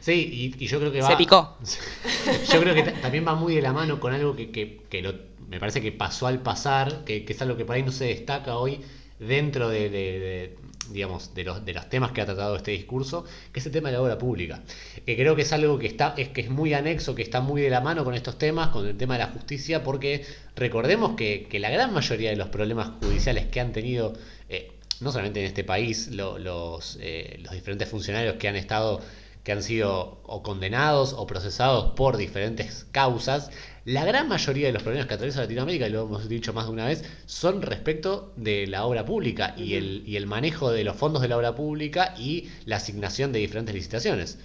Sí, 0.00 0.54
y, 0.58 0.66
yo 0.66 0.80
creo 0.80 0.90
que 0.90 1.02
va... 1.02 1.08
Se 1.08 1.16
picó. 1.16 1.56
Yo 2.52 2.60
creo 2.60 2.74
que 2.74 2.82
también 2.82 3.26
va 3.26 3.36
muy 3.36 3.54
de 3.54 3.62
la 3.62 3.72
mano 3.72 4.00
con 4.00 4.12
algo 4.12 4.34
que, 4.34 4.50
que, 4.50 4.82
que 4.90 5.02
lo 5.02 5.31
me 5.52 5.60
parece 5.60 5.82
que 5.82 5.92
pasó 5.92 6.26
al 6.26 6.40
pasar, 6.40 7.04
que, 7.04 7.26
es 7.28 7.42
algo 7.42 7.58
que 7.58 7.66
por 7.66 7.76
ahí 7.76 7.82
no 7.82 7.92
se 7.92 8.06
destaca 8.06 8.56
hoy 8.56 8.80
dentro 9.18 9.68
de, 9.68 10.56
digamos, 10.90 11.34
de 11.34 11.44
los, 11.44 11.62
de 11.66 11.74
los 11.74 11.90
temas 11.90 12.12
que 12.12 12.22
ha 12.22 12.24
tratado 12.24 12.56
este 12.56 12.70
discurso, 12.70 13.26
que 13.52 13.60
es 13.60 13.66
el 13.66 13.72
tema 13.72 13.90
de 13.90 13.96
la 13.96 14.02
obra 14.02 14.16
pública. 14.16 14.62
Que 15.04 15.14
creo 15.14 15.36
que 15.36 15.42
es 15.42 15.52
algo 15.52 15.78
que 15.78 15.88
está, 15.88 16.14
es 16.16 16.30
que 16.30 16.40
es 16.40 16.48
muy 16.48 16.72
anexo, 16.72 17.14
que 17.14 17.20
está 17.20 17.42
muy 17.42 17.60
de 17.60 17.68
la 17.68 17.82
mano 17.82 18.02
con 18.02 18.14
estos 18.14 18.38
temas, 18.38 18.70
con 18.70 18.86
el 18.86 18.96
tema 18.96 19.18
de 19.18 19.24
la 19.24 19.26
justicia, 19.26 19.84
porque 19.84 20.24
recordemos 20.56 21.16
que, 21.16 21.46
la 21.60 21.68
gran 21.68 21.92
mayoría 21.92 22.30
de 22.30 22.36
los 22.36 22.48
problemas 22.48 22.92
judiciales 23.02 23.44
que 23.48 23.60
han 23.60 23.72
tenido, 23.72 24.14
eh, 24.48 24.72
no 25.00 25.12
solamente 25.12 25.40
en 25.40 25.46
este 25.48 25.64
país, 25.64 26.08
los, 26.08 26.96
eh, 26.98 27.40
los 27.42 27.52
diferentes 27.52 27.90
funcionarios 27.90 28.36
que 28.36 28.48
han 28.48 28.56
estado 28.56 29.02
que 29.44 29.52
han 29.52 29.62
sido 29.62 30.20
o 30.22 30.42
condenados 30.42 31.14
o 31.14 31.26
procesados 31.26 31.94
por 31.94 32.16
diferentes 32.16 32.86
causas, 32.92 33.50
la 33.84 34.04
gran 34.04 34.28
mayoría 34.28 34.68
de 34.68 34.72
los 34.72 34.82
problemas 34.82 35.08
que 35.08 35.14
atraviesa 35.14 35.40
Latinoamérica, 35.40 35.88
y 35.88 35.90
lo 35.90 36.02
hemos 36.02 36.28
dicho 36.28 36.52
más 36.52 36.66
de 36.66 36.72
una 36.72 36.86
vez, 36.86 37.04
son 37.26 37.62
respecto 37.62 38.32
de 38.36 38.66
la 38.66 38.84
obra 38.84 39.04
pública 39.04 39.54
y 39.56 39.74
el, 39.74 40.02
y 40.06 40.16
el 40.16 40.26
manejo 40.26 40.70
de 40.70 40.84
los 40.84 40.96
fondos 40.96 41.22
de 41.22 41.28
la 41.28 41.36
obra 41.36 41.54
pública 41.54 42.14
y 42.18 42.48
la 42.64 42.76
asignación 42.76 43.32
de 43.32 43.40
diferentes 43.40 43.74
licitaciones. 43.74 44.38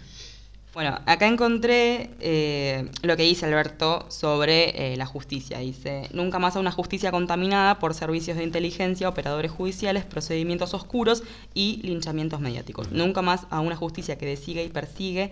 Bueno, 0.77 0.99
acá 1.07 1.25
encontré 1.25 2.11
eh, 2.19 2.91
lo 3.01 3.17
que 3.17 3.23
dice 3.23 3.47
Alberto 3.47 4.05
sobre 4.09 4.93
eh, 4.93 4.95
la 4.95 5.07
justicia. 5.07 5.57
Dice, 5.57 6.07
nunca 6.13 6.37
más 6.37 6.55
a 6.55 6.59
una 6.59 6.71
justicia 6.71 7.09
contaminada 7.09 7.79
por 7.79 7.95
servicios 7.95 8.37
de 8.37 8.43
inteligencia, 8.43 9.09
operadores 9.09 9.49
judiciales, 9.49 10.05
procedimientos 10.05 10.75
oscuros 10.75 11.23
y 11.55 11.79
linchamientos 11.81 12.41
mediáticos. 12.41 12.91
Nunca 12.91 13.23
más 13.23 13.47
a 13.49 13.59
una 13.59 13.75
justicia 13.75 14.19
que 14.19 14.27
desigue 14.27 14.63
y 14.63 14.69
persigue 14.69 15.31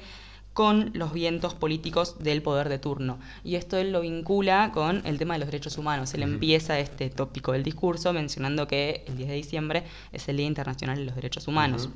con 0.55 0.91
los 0.93 1.11
vientos 1.11 1.53
políticos 1.53 2.15
del 2.19 2.41
poder 2.41 2.69
de 2.69 2.79
turno. 2.79 3.19
Y 3.43 3.55
esto 3.55 3.75
él 3.75 3.91
lo 3.91 3.99
vincula 3.99 4.71
con 4.73 5.05
el 5.05 5.17
tema 5.17 5.33
de 5.33 5.41
los 5.41 5.47
derechos 5.47 5.77
humanos. 5.77 6.13
Él 6.13 6.23
empieza 6.23 6.79
este 6.79 7.09
tópico 7.09 7.51
del 7.51 7.61
discurso 7.61 8.13
mencionando 8.13 8.65
que 8.65 9.03
el 9.05 9.17
10 9.17 9.29
de 9.29 9.35
diciembre 9.35 9.83
es 10.13 10.29
el 10.29 10.37
Día 10.37 10.47
Internacional 10.47 10.97
de 10.97 11.03
los 11.03 11.15
Derechos 11.15 11.49
Humanos. 11.49 11.89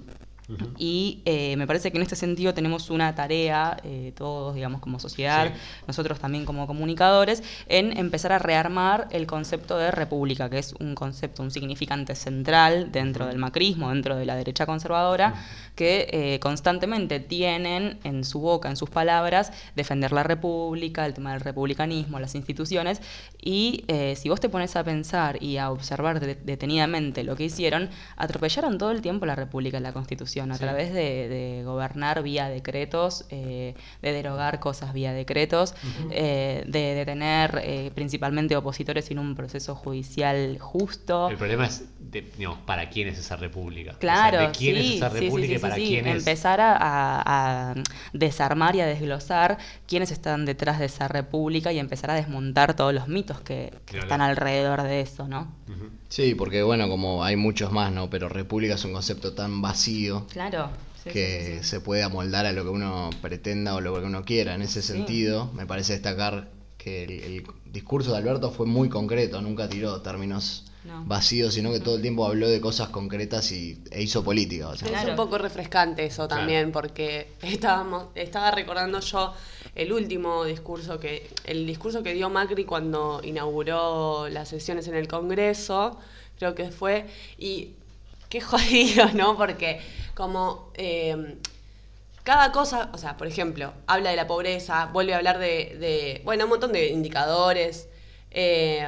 Y 0.78 1.22
eh, 1.26 1.56
me 1.58 1.68
parece 1.68 1.92
que 1.92 1.98
en 1.98 2.04
este 2.04 2.16
sentido 2.16 2.54
tenemos 2.54 2.90
una 2.90 3.14
tarea, 3.14 3.78
eh, 3.84 4.14
todos, 4.16 4.56
digamos, 4.56 4.82
como 4.82 5.00
sociedad, 5.00 5.54
nosotros 5.88 6.20
también 6.20 6.46
como 6.46 6.66
comunicadores, 6.66 7.44
en 7.68 7.98
empezar 7.98 8.32
a 8.32 8.40
rearmar 8.40 9.08
el 9.12 9.28
concepto 9.28 9.78
de 9.78 9.92
república, 9.92 10.50
que 10.50 10.60
es 10.60 10.74
un 10.80 10.96
concepto, 10.96 11.44
un 11.44 11.52
significante 11.52 12.16
central 12.16 12.92
dentro 12.92 13.28
del 13.28 13.38
macrismo, 13.38 13.90
dentro 13.90 14.16
de 14.16 14.26
la 14.26 14.36
derecha 14.36 14.66
conservadora, 14.66 15.36
que 15.76 16.08
eh, 16.12 16.40
constantemente 16.40 17.20
tienen 17.20 18.00
en 18.04 18.24
su 18.24 18.40
boca, 18.40 18.70
en 18.70 18.76
sus 18.76 18.90
palabras, 18.90 19.52
defender 19.76 20.12
la 20.12 20.24
república, 20.24 21.06
el 21.06 21.14
tema 21.14 21.32
del 21.34 21.42
republicanismo, 21.42 22.20
las 22.20 22.36
instituciones. 22.36 23.02
Y 23.42 23.86
si 24.16 24.30
vos 24.30 24.40
te 24.40 24.50
pones 24.50 24.76
a 24.76 24.84
pensar 24.84 25.42
y 25.42 25.58
a 25.58 25.72
observar 25.72 26.20
detenidamente 26.20 27.24
lo 27.24 27.36
que 27.36 27.46
hicieron, 27.46 27.90
atropellaron 28.18 28.78
todo 28.78 28.92
el 28.92 29.02
tiempo 29.02 29.26
la 29.26 29.36
república 29.36 29.78
y 29.78 29.82
la 29.82 29.94
constitución 29.94 30.39
a 30.42 30.58
través 30.58 30.94
de, 30.94 31.62
gobernar 31.66 32.24
vía 32.24 32.50
decretos, 32.50 33.26
eh, 33.30 33.76
de 34.02 34.12
derogar 34.14 34.60
cosas 34.60 34.94
vía 34.94 35.14
decretos, 35.14 35.76
eh, 36.12 36.64
de 36.68 36.96
detener 36.96 37.62
eh, 37.64 37.92
principalmente 37.94 38.56
opositores 38.56 39.06
sin 39.06 39.20
un 39.20 39.36
proceso 39.36 39.76
judicial 39.76 40.58
justo. 40.60 41.30
El 41.30 41.38
problema 41.38 41.66
es, 41.66 41.86
¿para 42.66 42.90
quién 42.90 43.10
es 43.10 43.20
esa 43.20 43.36
república? 43.36 43.94
Claro, 44.00 44.40
¿de 44.40 44.52
quién 44.52 44.78
es 44.78 44.96
esa 44.96 45.10
república 45.10 45.54
y 45.54 45.60
para 45.60 45.76
quién 45.76 46.08
es? 46.08 46.16
Empezar 46.18 46.60
a, 46.62 47.76
desarmar 48.14 48.76
y 48.76 48.82
a 48.82 48.86
desglosar 48.86 49.58
quiénes 49.88 50.12
están 50.12 50.46
detrás 50.46 50.80
de 50.80 50.86
esa 50.86 51.08
república 51.08 51.72
y 51.72 51.80
empezar 51.80 52.12
a 52.12 52.16
desmontar 52.16 52.76
todos 52.76 52.94
los 52.94 53.08
mitos 53.08 53.42
que, 53.42 53.74
están 53.94 54.22
alrededor 54.22 54.84
de 54.84 55.02
eso, 55.02 55.28
¿no? 55.28 55.54
Sí, 56.10 56.34
porque 56.36 56.64
bueno, 56.64 56.90
como 56.90 57.24
hay 57.24 57.36
muchos 57.36 57.72
más, 57.72 57.92
¿no? 57.92 58.10
Pero 58.10 58.30
república 58.30 58.76
es 58.76 58.84
un 58.84 58.94
concepto 58.94 59.34
tan 59.34 59.62
vacío. 59.62 60.26
Claro. 60.32 60.70
que 61.06 61.60
se 61.64 61.80
puede 61.80 62.04
amoldar 62.04 62.46
a 62.46 62.52
lo 62.52 62.64
que 62.64 62.70
uno 62.70 63.10
pretenda 63.22 63.74
o 63.76 63.82
lo 63.82 63.94
que 63.94 64.06
uno 64.06 64.26
quiera. 64.26 64.56
En 64.56 64.62
ese 64.62 64.82
sentido, 64.82 65.50
me 65.54 65.66
parece 65.66 65.94
destacar 65.94 66.50
que 66.78 67.04
el, 67.04 67.44
discurso 67.72 68.12
de 68.12 68.18
Alberto 68.18 68.50
fue 68.50 68.66
muy 68.66 68.90
concreto, 68.90 69.40
nunca 69.42 69.70
tiró 69.70 70.02
términos 70.02 70.66
vacíos, 71.06 71.54
sino 71.54 71.72
que 71.72 71.80
todo 71.80 71.98
el 71.98 72.02
tiempo 72.02 72.26
habló 72.26 72.50
de 72.50 72.60
cosas 72.60 72.90
concretas 72.90 73.52
y, 73.52 73.84
e 73.92 74.02
hizo 74.02 74.24
política. 74.24 74.72
Es 74.74 75.06
un 75.08 75.16
poco 75.16 75.38
refrescante 75.38 76.06
eso 76.06 76.28
también, 76.28 76.72
porque 76.72 77.34
estábamos, 77.44 78.06
estaba 78.16 78.50
recordando 78.50 79.00
yo 79.00 79.34
el 79.80 79.94
último 79.94 80.44
discurso 80.44 81.00
que, 81.00 81.30
el 81.46 81.66
discurso 81.66 82.04
que 82.04 82.14
dio 82.14 82.30
Macri 82.30 82.66
cuando 82.66 83.22
inauguró 83.24 84.28
las 84.28 84.50
sesiones 84.50 84.90
en 84.90 84.96
el 84.96 85.08
Congreso, 85.08 85.98
creo 86.38 86.54
que 86.54 86.70
fue, 86.70 87.06
y 87.38 87.76
qué 88.28 88.42
jodido, 88.50 89.08
¿no? 89.14 89.38
Porque 89.38 89.80
como 90.16 90.72
eh, 90.76 91.38
cada 92.24 92.52
cosa, 92.52 92.90
o 92.94 92.98
sea, 92.98 93.16
por 93.16 93.28
ejemplo, 93.28 93.72
habla 93.88 94.10
de 94.10 94.18
la 94.18 94.28
pobreza, 94.28 94.88
vuelve 94.88 95.14
a 95.14 95.18
hablar 95.18 95.40
de, 95.40 96.22
bueno, 96.26 96.44
un 96.44 96.50
montón 96.50 96.74
de 96.74 96.90
indicadores, 96.90 97.88
eh, 98.32 98.86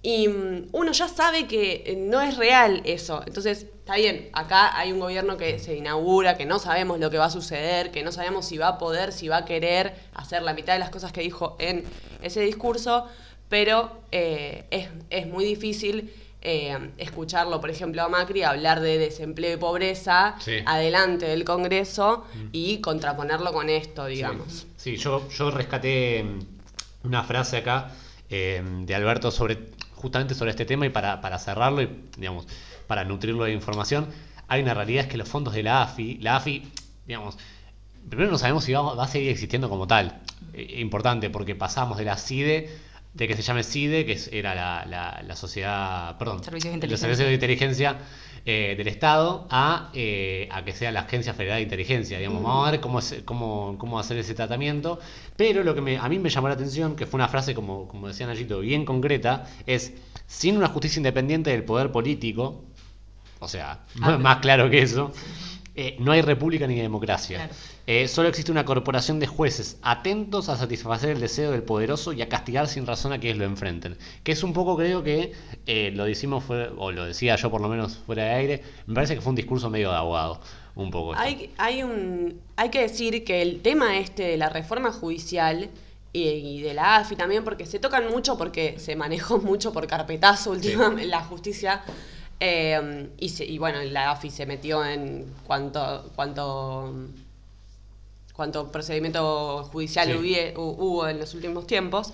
y 0.00 0.28
mm, 0.28 0.68
uno 0.72 0.92
ya 0.92 1.08
sabe 1.08 1.46
que 1.46 1.94
no 2.08 2.22
es 2.22 2.38
real 2.38 2.80
eso. 2.86 3.22
Entonces, 3.26 3.66
está 3.82 3.96
bien, 3.96 4.28
acá 4.32 4.78
hay 4.78 4.92
un 4.92 5.00
gobierno 5.00 5.36
que 5.36 5.58
se 5.58 5.74
inaugura, 5.76 6.36
que 6.36 6.46
no 6.46 6.60
sabemos 6.60 7.00
lo 7.00 7.10
que 7.10 7.18
va 7.18 7.24
a 7.24 7.30
suceder, 7.30 7.90
que 7.90 8.04
no 8.04 8.12
sabemos 8.12 8.46
si 8.46 8.56
va 8.56 8.68
a 8.68 8.78
poder, 8.78 9.12
si 9.12 9.26
va 9.26 9.38
a 9.38 9.44
querer 9.44 9.92
hacer 10.14 10.42
la 10.42 10.54
mitad 10.54 10.74
de 10.74 10.78
las 10.78 10.90
cosas 10.90 11.10
que 11.10 11.20
dijo 11.20 11.56
en 11.58 11.82
ese 12.22 12.42
discurso, 12.42 13.08
pero 13.48 13.90
eh, 14.12 14.66
es, 15.10 15.26
muy 15.26 15.44
difícil 15.44 16.12
eh, 16.42 16.92
escucharlo, 16.96 17.60
por 17.60 17.70
ejemplo, 17.70 18.02
a 18.02 18.08
Macri 18.08 18.44
hablar 18.44 18.80
de 18.80 18.98
desempleo 18.98 19.54
y 19.54 19.56
pobreza 19.56 20.36
adelante 20.64 21.26
del 21.26 21.42
Congreso 21.42 22.24
mm. 22.34 22.48
y 22.52 22.80
contraponerlo 22.80 23.52
con 23.52 23.68
esto, 23.68 24.06
digamos. 24.06 24.68
Sí, 24.76 24.96
yo, 24.96 25.28
yo 25.28 25.50
rescaté 25.50 26.24
una 27.02 27.24
frase 27.24 27.56
acá 27.56 27.90
eh, 28.30 28.62
de 28.64 28.94
Alberto 28.94 29.32
sobre 29.32 29.72
justamente 29.96 30.34
sobre 30.34 30.50
este 30.50 30.64
tema 30.64 30.86
y 30.86 30.90
para, 30.90 31.20
para 31.20 31.38
cerrarlo 31.38 31.82
y, 31.82 31.88
digamos, 32.16 32.46
para 32.92 33.04
nutrirlo 33.06 33.44
de 33.44 33.54
información, 33.54 34.06
hay 34.48 34.60
una 34.60 34.74
realidad 34.74 35.04
es 35.04 35.10
que 35.10 35.16
los 35.16 35.26
fondos 35.26 35.54
de 35.54 35.62
la 35.62 35.80
AFI, 35.80 36.18
la 36.18 36.36
AFI, 36.36 36.62
digamos, 37.06 37.38
primero 38.06 38.30
no 38.30 38.36
sabemos 38.36 38.64
si 38.64 38.74
va, 38.74 39.02
a 39.02 39.08
seguir 39.08 39.30
existiendo 39.30 39.70
como 39.70 39.86
tal. 39.86 40.20
Eh, 40.52 40.80
importante, 40.80 41.30
porque 41.30 41.54
pasamos 41.54 41.96
de 41.96 42.04
la 42.04 42.18
CIDE, 42.18 42.68
de 43.14 43.28
que 43.28 43.34
se 43.34 43.40
llame 43.40 43.62
CIDE, 43.62 44.04
que 44.04 44.18
era 44.30 44.54
la, 44.54 45.22
la, 45.26 45.36
sociedad, 45.36 46.18
perdón, 46.18 46.44
servicios 46.44 46.78
de 46.78 46.86
los 46.86 47.00
servicios 47.00 47.28
de 47.28 47.32
inteligencia 47.32 47.96
eh, 48.44 48.74
del 48.76 48.88
Estado 48.88 49.46
a, 49.48 49.90
eh, 49.94 50.50
a, 50.50 50.62
que 50.62 50.72
sea 50.72 50.92
la 50.92 51.00
Agencia 51.00 51.32
Federal 51.32 51.56
de 51.56 51.62
Inteligencia. 51.62 52.18
Digamos, 52.18 52.42
vamos 52.42 52.68
a 52.68 52.72
ver 52.72 52.80
cómo, 52.80 53.00
cómo, 53.24 53.76
cómo 53.78 53.98
hacer 53.98 54.18
ese 54.18 54.34
tratamiento. 54.34 54.98
Pero 55.34 55.64
lo 55.64 55.74
que 55.74 55.80
me, 55.80 55.96
a 55.96 56.10
mí 56.10 56.18
me 56.18 56.28
llamó 56.28 56.48
la 56.48 56.54
atención, 56.54 56.94
que 56.94 57.06
fue 57.06 57.16
una 57.16 57.28
frase, 57.28 57.54
como, 57.54 57.88
como 57.88 58.08
decía 58.08 58.26
Nayito, 58.26 58.60
bien 58.60 58.84
concreta, 58.84 59.46
es, 59.64 59.94
sin 60.26 60.58
una 60.58 60.68
justicia 60.68 60.98
independiente 60.98 61.48
del 61.48 61.64
poder 61.64 61.90
político, 61.90 62.64
o 63.42 63.48
sea, 63.48 63.80
ah, 64.00 64.18
más 64.20 64.38
claro 64.38 64.70
que 64.70 64.82
eso, 64.82 65.12
eh, 65.74 65.96
no 65.98 66.12
hay 66.12 66.22
república 66.22 66.66
ni 66.66 66.76
democracia. 66.80 67.50
Eh, 67.86 68.06
solo 68.06 68.28
existe 68.28 68.52
una 68.52 68.64
corporación 68.64 69.18
de 69.18 69.26
jueces 69.26 69.78
atentos 69.82 70.48
a 70.48 70.56
satisfacer 70.56 71.10
el 71.10 71.20
deseo 71.20 71.50
del 71.50 71.62
poderoso 71.62 72.12
y 72.12 72.22
a 72.22 72.28
castigar 72.28 72.68
sin 72.68 72.86
razón 72.86 73.12
a 73.12 73.18
quienes 73.18 73.38
lo 73.38 73.44
enfrenten. 73.44 73.96
Que 74.22 74.32
es 74.32 74.42
un 74.42 74.52
poco, 74.52 74.76
creo 74.76 75.02
que 75.02 75.32
eh, 75.66 75.90
lo 75.94 76.04
decimos, 76.04 76.44
o 76.48 76.92
lo 76.92 77.04
decía 77.04 77.36
yo 77.36 77.50
por 77.50 77.60
lo 77.60 77.68
menos 77.68 77.98
fuera 77.98 78.24
de 78.24 78.30
aire, 78.30 78.62
me 78.86 78.94
parece 78.94 79.14
que 79.14 79.20
fue 79.20 79.30
un 79.30 79.36
discurso 79.36 79.70
medio 79.70 79.90
de 79.90 79.96
abogado. 79.96 80.40
Un 80.74 80.90
poco. 80.90 81.14
Hay, 81.14 81.52
hay, 81.58 81.82
un, 81.82 82.40
hay 82.56 82.70
que 82.70 82.80
decir 82.80 83.24
que 83.24 83.42
el 83.42 83.60
tema 83.60 83.98
este 83.98 84.22
de 84.22 84.36
la 84.38 84.48
reforma 84.48 84.90
judicial 84.90 85.68
y, 86.12 86.60
de 86.60 86.74
la 86.74 86.96
AFI 86.96 87.16
también, 87.16 87.44
porque 87.44 87.66
se 87.66 87.78
tocan 87.78 88.10
mucho, 88.10 88.36
porque 88.36 88.78
se 88.78 88.96
manejó 88.96 89.38
mucho 89.42 89.72
por 89.72 89.86
carpetazo 89.86 90.50
últimamente 90.50 91.06
la 91.06 91.22
justicia 91.22 91.82
Em, 92.44 93.10
y, 93.20 93.58
bueno, 93.58 93.80
la 93.84 94.10
AFI 94.10 94.28
se 94.28 94.46
metió 94.46 94.84
en 94.84 95.32
cuanto, 95.46 96.10
cuanto, 96.16 96.92
cuanto 98.34 98.72
procedimiento 98.72 99.62
judicial 99.70 100.16
hubo 100.56 101.06
en 101.06 101.20
los 101.20 101.34
últimos 101.34 101.68
tiempos. 101.68 102.12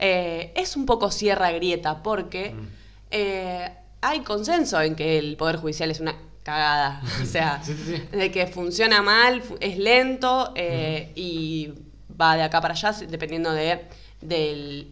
Eh, 0.00 0.52
es 0.56 0.74
un 0.74 0.86
poco 0.86 1.12
cierra 1.12 1.52
grieta 1.52 2.02
porque 2.02 2.50
mm. 2.50 2.66
eh, 3.12 3.70
hay 4.00 4.20
consenso 4.20 4.80
en 4.80 4.96
que 4.96 5.18
el 5.18 5.36
Poder 5.36 5.58
Judicial 5.58 5.92
es 5.92 6.00
una 6.00 6.16
cagada. 6.42 7.00
o 7.22 7.24
sea, 7.24 7.62
de 8.10 8.32
que 8.32 8.48
funciona 8.48 9.02
mal, 9.02 9.40
es 9.60 9.78
lento 9.78 10.52
eh, 10.56 11.12
y 11.14 11.74
va 12.20 12.34
de 12.34 12.42
acá 12.42 12.60
para 12.60 12.74
allá 12.74 12.90
dependiendo 13.06 13.52
de 13.52 13.86
del, 14.20 14.88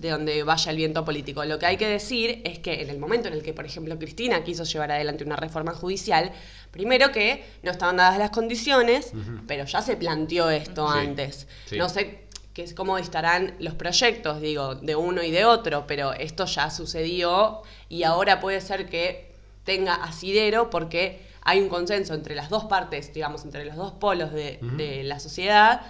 de 0.00 0.10
donde 0.10 0.42
vaya 0.42 0.70
el 0.70 0.76
viento 0.76 1.04
político. 1.04 1.44
Lo 1.44 1.58
que 1.58 1.66
hay 1.66 1.76
que 1.76 1.86
decir 1.88 2.42
es 2.44 2.58
que 2.58 2.82
en 2.82 2.90
el 2.90 2.98
momento 2.98 3.28
en 3.28 3.34
el 3.34 3.42
que, 3.42 3.54
por 3.54 3.64
ejemplo, 3.64 3.98
Cristina 3.98 4.44
quiso 4.44 4.64
llevar 4.64 4.92
adelante 4.92 5.24
una 5.24 5.36
reforma 5.36 5.72
judicial, 5.72 6.32
primero 6.70 7.12
que 7.12 7.44
no 7.62 7.70
estaban 7.70 7.96
dadas 7.96 8.18
las 8.18 8.30
condiciones, 8.30 9.12
pero 9.46 9.64
ya 9.64 9.80
se 9.80 9.96
planteó 9.96 10.50
esto 10.50 10.86
antes. 10.88 11.46
No 11.72 11.88
sé 11.88 12.22
que 12.52 12.74
cómo 12.74 12.98
estarán 12.98 13.54
los 13.58 13.74
proyectos, 13.74 14.42
digo, 14.42 14.74
de 14.74 14.96
uno 14.96 15.22
y 15.22 15.30
de 15.30 15.46
otro, 15.46 15.86
pero 15.86 16.12
esto 16.12 16.44
ya 16.44 16.70
sucedió 16.70 17.62
y 17.88 18.02
ahora 18.02 18.40
puede 18.40 18.60
ser 18.60 18.90
que 18.90 19.32
tenga 19.64 19.94
asidero 19.94 20.68
porque 20.68 21.22
hay 21.40 21.60
un 21.60 21.70
consenso 21.70 22.12
entre 22.12 22.34
las 22.34 22.50
dos 22.50 22.64
partes, 22.64 23.14
digamos, 23.14 23.44
entre 23.44 23.64
los 23.64 23.76
dos 23.76 23.92
polos 23.92 24.32
de, 24.32 24.58
de 24.76 25.02
la 25.04 25.18
sociedad 25.18 25.80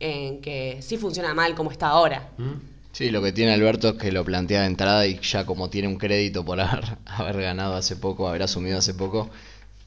en 0.00 0.40
que 0.40 0.78
sí 0.80 0.96
funciona 0.96 1.34
mal 1.34 1.54
como 1.54 1.70
está 1.70 1.88
ahora. 1.88 2.30
Mm. 2.38 2.78
Sí, 2.92 3.10
lo 3.10 3.22
que 3.22 3.32
tiene 3.32 3.52
Alberto 3.52 3.90
es 3.90 3.94
que 3.94 4.10
lo 4.10 4.24
plantea 4.24 4.62
de 4.62 4.66
entrada 4.66 5.06
y 5.06 5.20
ya 5.20 5.46
como 5.46 5.70
tiene 5.70 5.88
un 5.88 5.98
crédito 5.98 6.44
por 6.44 6.60
haber, 6.60 6.84
haber 7.06 7.40
ganado 7.40 7.74
hace 7.74 7.96
poco, 7.96 8.28
haber 8.28 8.42
asumido 8.42 8.78
hace 8.78 8.94
poco, 8.94 9.30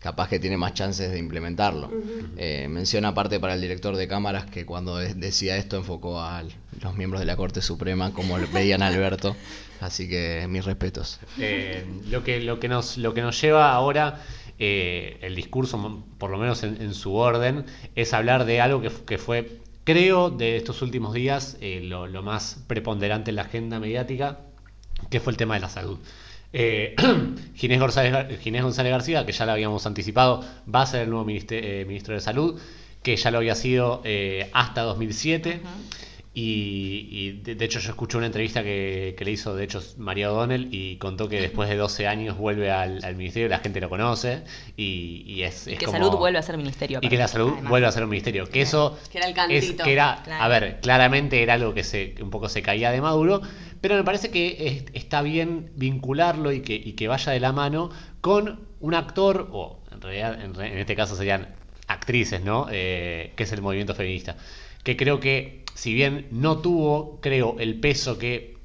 capaz 0.02 0.30
que 0.30 0.40
tiene 0.40 0.58
más 0.58 0.74
chances 0.74 1.12
de 1.12 1.20
implementarlo. 1.20 1.92
Eh, 2.36 2.68
menciona 2.68 3.10
aparte 3.10 3.40
para 3.40 3.54
el 3.54 3.62
director 3.62 3.96
de 3.96 4.08
cámaras 4.08 4.46
que 4.46 4.66
cuando 4.66 4.98
decía 4.98 5.58
esto 5.58 5.78
enfocó 5.78 6.20
a 6.20 6.44
los 6.82 6.96
miembros 6.96 7.20
de 7.20 7.26
la 7.26 7.36
Corte 7.36 7.62
Suprema 7.62 8.12
como 8.12 8.38
veían 8.52 8.82
a 8.82 8.88
Alberto, 8.88 9.36
así 9.80 10.10
que 10.10 10.48
mis 10.50 10.66
respetos. 10.66 11.20
Eh, 11.38 11.86
lo, 12.10 12.24
que, 12.24 12.42
lo, 12.42 12.60
que 12.60 12.68
nos, 12.68 12.98
lo 12.98 13.14
que 13.14 13.22
nos 13.22 13.40
lleva 13.40 13.72
ahora, 13.72 14.24
eh, 14.58 15.20
el 15.22 15.36
discurso, 15.36 16.04
por 16.18 16.32
lo 16.32 16.40
menos 16.40 16.64
en, 16.64 16.94
su 16.96 17.14
orden, 17.14 17.66
es 17.96 18.14
hablar 18.14 18.46
de 18.46 18.60
algo 18.60 18.82
que, 18.82 18.90
que 19.06 19.20
fue, 19.20 19.60
creo, 19.84 20.30
de 20.30 20.58
estos 20.58 20.82
últimos 20.82 21.14
días, 21.14 21.58
lo, 21.62 22.08
lo 22.08 22.24
más 22.24 22.64
preponderante 22.68 23.32
en 23.32 23.36
la 23.36 23.44
agenda 23.44 23.80
mediática, 23.80 24.40
que 25.10 25.20
fue 25.20 25.34
el 25.34 25.38
tema 25.38 25.56
de 25.56 25.62
la 25.62 25.70
salud. 25.70 26.00
Eh, 26.54 26.96
Ginés, 27.56 27.80
González, 27.80 28.92
García, 28.92 29.26
que 29.26 29.32
ya 29.32 29.46
lo 29.46 29.54
habíamos 29.54 29.86
anticipado, 29.86 30.44
va 30.74 30.82
a 30.82 30.86
ser 30.86 31.04
el 31.04 31.10
nuevo 31.10 31.26
eh, 31.30 31.86
ministro 31.88 32.14
de 32.14 32.22
Salud, 32.22 32.60
que 33.04 33.16
ya 33.16 33.32
lo 33.32 33.38
había 33.38 33.56
sido 33.56 34.02
eh, 34.04 34.50
hasta 34.54 34.82
2007. 34.82 35.62
Y, 36.34 37.42
de, 37.44 37.66
hecho 37.66 37.80
yo 37.80 37.90
escuché 37.90 38.16
una 38.16 38.28
entrevista 38.28 38.64
que, 38.64 39.16
le 39.20 39.32
hizo 39.32 39.54
de 39.54 39.66
hecho 39.66 39.84
María 39.98 40.32
O'Donnell 40.32 40.70
y 40.72 40.96
contó 40.96 41.28
que 41.28 41.42
después 41.42 41.68
de 41.68 41.76
12 41.76 42.08
años 42.08 42.38
vuelve 42.38 42.72
al, 42.72 43.16
ministerio, 43.18 43.50
la 43.50 43.60
gente 43.60 43.82
lo 43.82 43.90
conoce 43.90 44.44
y, 44.78 45.42
es, 45.42 45.68
que 45.78 45.88
salud 45.88 46.12
vuelve 46.12 46.40
a 46.40 46.42
ser 46.42 46.56
ministerio. 46.56 47.00
Y 47.02 47.10
que 47.10 47.18
la 47.18 47.28
salud 47.28 47.54
vuelve 47.68 47.88
a 47.88 47.92
ser 47.92 48.04
un 48.04 48.10
ministerio. 48.10 48.48
Que 48.48 48.62
eso 48.62 48.98
que 49.12 49.18
era 49.18 49.28
el 49.28 49.34
cantito. 49.34 49.84
que 49.84 49.92
era, 49.92 50.24
a 50.24 50.48
ver, 50.48 50.80
claramente 50.82 51.44
era 51.44 51.56
algo 51.56 51.74
que 51.74 51.84
se, 51.84 52.16
un 52.22 52.30
poco 52.30 52.48
se 52.48 52.62
caía 52.62 52.92
de 52.92 53.02
Maduro, 53.02 53.42
pero 53.82 53.96
me 53.96 54.04
parece 54.06 54.32
que 54.32 54.86
está 54.94 55.22
bien 55.22 55.72
vincularlo 55.76 56.54
y 56.54 56.62
que, 56.62 56.96
que 56.96 57.08
vaya 57.10 57.34
de 57.34 57.42
la 57.42 57.52
mano 57.52 57.90
con 58.22 58.68
un 58.80 58.94
actor, 58.94 59.50
o 59.52 59.80
en 59.92 60.02
realidad 60.02 60.42
en, 60.42 60.78
este 60.78 60.96
caso 60.96 61.18
serían 61.18 61.50
actrices, 61.88 62.42
¿no? 62.42 62.68
Eh, 62.72 63.34
que 63.36 63.44
es 63.44 63.52
el 63.52 63.62
movimiento 63.62 63.94
feminista. 63.96 64.38
Que 64.84 64.98
creo 64.98 65.20
que 65.20 65.62
si 65.76 65.94
bien 65.94 66.28
no 66.32 66.60
tuvo, 66.60 67.20
creo, 67.22 67.56
el 67.60 67.80
peso 67.80 68.18
que 68.18 68.58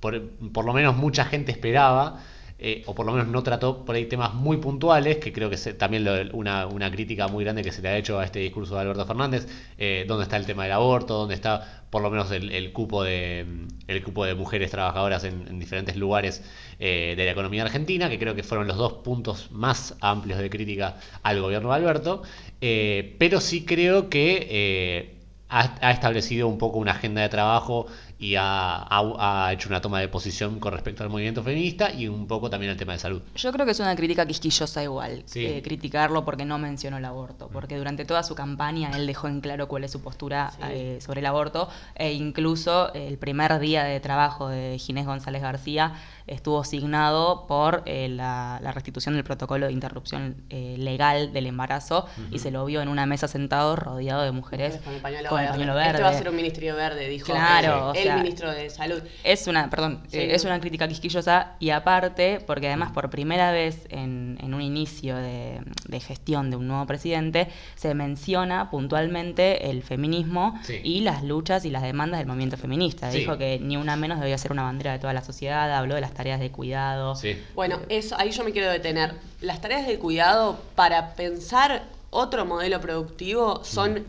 por, 0.00 0.64
lo 0.64 0.72
menos 0.72 0.96
mucha 0.96 1.24
gente 1.24 1.52
esperaba, 1.52 2.24
eh, 2.58 2.82
o 2.86 2.94
por 2.94 3.06
lo 3.06 3.12
menos 3.12 3.28
no 3.28 3.42
trató 3.42 3.84
por 3.84 3.94
ahí 3.94 4.06
temas 4.06 4.34
muy 4.34 4.56
puntuales, 4.56 5.18
que 5.18 5.32
creo 5.32 5.48
que 5.48 5.56
es 5.56 5.78
también 5.78 6.08
una, 6.32 6.90
crítica 6.90 7.28
muy 7.28 7.44
grande 7.44 7.62
que 7.62 7.72
se 7.72 7.82
le 7.82 7.88
ha 7.88 7.96
hecho 7.96 8.18
a 8.18 8.24
este 8.24 8.40
discurso 8.40 8.74
de 8.74 8.80
Alberto 8.80 9.06
Fernández, 9.06 9.46
eh, 9.78 10.04
dónde 10.08 10.24
está 10.24 10.36
el 10.36 10.46
tema 10.46 10.64
del 10.64 10.72
aborto, 10.72 11.14
dónde 11.14 11.34
está 11.34 11.84
por 11.90 12.02
lo 12.02 12.10
menos 12.10 12.30
el, 12.30 12.72
cupo, 12.72 13.04
de, 13.04 13.46
el 13.86 14.02
cupo 14.02 14.24
de 14.24 14.34
mujeres 14.34 14.70
trabajadoras 14.70 15.24
en, 15.24 15.58
diferentes 15.58 15.94
lugares 15.96 16.42
eh, 16.78 17.14
de 17.16 17.24
la 17.24 17.32
economía 17.32 17.62
argentina, 17.62 18.08
que 18.08 18.18
creo 18.18 18.34
que 18.34 18.42
fueron 18.42 18.66
los 18.66 18.76
dos 18.76 18.94
puntos 19.04 19.50
más 19.52 19.96
amplios 20.00 20.38
de 20.38 20.48
crítica 20.48 20.96
al 21.22 21.40
gobierno 21.40 21.68
de 21.68 21.74
Alberto, 21.74 22.22
pero 22.60 23.40
sí 23.40 23.64
creo 23.64 24.08
que 24.08 25.21
ha, 25.52 25.90
establecido 25.90 26.48
un 26.48 26.56
poco 26.56 26.78
una 26.78 26.92
agenda 26.92 27.20
de 27.20 27.28
trabajo 27.28 27.86
y 28.18 28.36
ha, 28.38 29.50
hecho 29.52 29.68
una 29.68 29.80
toma 29.80 30.00
de 30.00 30.08
posición 30.08 30.60
con 30.60 30.72
respecto 30.72 31.02
al 31.02 31.10
movimiento 31.10 31.42
feminista 31.42 31.92
y 31.92 32.08
un 32.08 32.26
poco 32.26 32.48
también 32.48 32.70
al 32.70 32.78
tema 32.78 32.92
de 32.92 33.00
salud. 33.00 33.20
Yo 33.34 33.52
creo 33.52 33.66
que 33.66 33.72
es 33.72 33.80
una 33.80 33.94
crítica 33.94 34.24
quisquillosa 34.24 34.82
igual, 34.82 35.24
eh, 35.34 35.60
criticarlo 35.62 36.24
porque 36.24 36.44
no 36.44 36.58
mencionó 36.58 36.98
el 36.98 37.04
aborto, 37.04 37.50
porque 37.52 37.76
durante 37.76 38.04
toda 38.04 38.22
su 38.22 38.34
campaña 38.34 38.92
él 38.96 39.06
dejó 39.06 39.28
en 39.28 39.40
claro 39.40 39.68
cuál 39.68 39.84
es 39.84 39.90
su 39.90 40.00
postura 40.00 40.52
eh, 40.70 40.98
sobre 41.00 41.20
el 41.20 41.26
aborto 41.26 41.68
e 41.94 42.12
incluso 42.12 42.92
el 42.94 43.18
primer 43.18 43.58
día 43.58 43.84
de 43.84 44.00
trabajo 44.00 44.48
de 44.48 44.78
Ginés 44.78 45.04
González 45.04 45.42
García 45.42 45.94
estuvo 46.26 46.64
signado 46.64 47.46
por 47.46 47.82
eh, 47.86 48.08
la, 48.08 48.60
restitución 48.72 49.14
del 49.14 49.24
protocolo 49.24 49.66
de 49.66 49.72
interrupción 49.72 50.36
legal 50.48 51.32
del 51.32 51.46
embarazo 51.46 52.06
y 52.30 52.38
se 52.38 52.50
lo 52.50 52.64
vio 52.64 52.80
en 52.80 52.88
una 52.88 53.04
mesa 53.04 53.28
sentado 53.28 53.76
rodeado 53.76 54.22
de 54.22 54.32
mujeres 54.32 54.78
con 54.78 54.94
el 54.94 55.00
pañuelo, 55.00 55.74
verde. 55.74 55.90
Este 55.90 56.02
va 56.02 56.08
a 56.08 56.14
ser 56.14 56.28
un 56.28 56.36
ministerio 56.36 56.74
verde, 56.74 57.08
dijo. 57.08 57.26
Claro, 57.26 57.92
ministro 58.16 58.50
de 58.50 58.70
Salud. 58.70 59.02
Es 59.24 59.46
una, 59.46 59.70
perdón, 59.70 60.02
eh, 60.12 60.30
es 60.32 60.44
una 60.44 60.60
crítica 60.60 60.88
quisquillosa 60.88 61.52
y 61.58 61.70
aparte, 61.70 62.40
porque 62.46 62.68
además 62.68 62.92
por 62.92 63.10
primera 63.10 63.52
vez 63.52 63.86
en, 63.90 64.38
un 64.42 64.60
inicio 64.60 65.16
de, 65.16 65.60
gestión 66.00 66.50
de 66.50 66.56
un 66.56 66.68
nuevo 66.68 66.86
presidente, 66.86 67.48
se 67.74 67.94
menciona 67.94 68.70
puntualmente 68.70 69.70
el 69.70 69.82
feminismo 69.82 70.58
y 70.82 71.00
las 71.00 71.22
luchas 71.22 71.64
y 71.64 71.70
las 71.70 71.82
demandas 71.82 72.18
del 72.18 72.26
movimiento 72.26 72.56
feminista. 72.56 73.10
Dijo 73.10 73.38
que 73.38 73.58
ni 73.60 73.76
una 73.76 73.96
menos 73.96 74.20
debía 74.20 74.38
ser 74.38 74.52
una 74.52 74.62
bandera 74.62 74.92
de 74.92 74.98
toda 74.98 75.12
la 75.12 75.22
sociedad, 75.22 75.72
habló 75.72 75.94
de 75.94 76.00
las 76.00 76.11
tareas 76.14 76.40
de 76.40 76.50
cuidado. 76.50 77.14
Bueno, 77.54 77.80
eso, 77.88 78.16
ahí 78.18 78.30
yo 78.30 78.44
me 78.44 78.52
quiero 78.52 78.70
detener. 78.70 79.14
Las 79.40 79.60
tareas 79.60 79.86
de 79.86 79.98
cuidado 79.98 80.60
para 80.74 81.14
pensar 81.14 81.84
otro 82.10 82.44
modelo 82.44 82.80
productivo 82.80 83.64
son, 83.64 84.06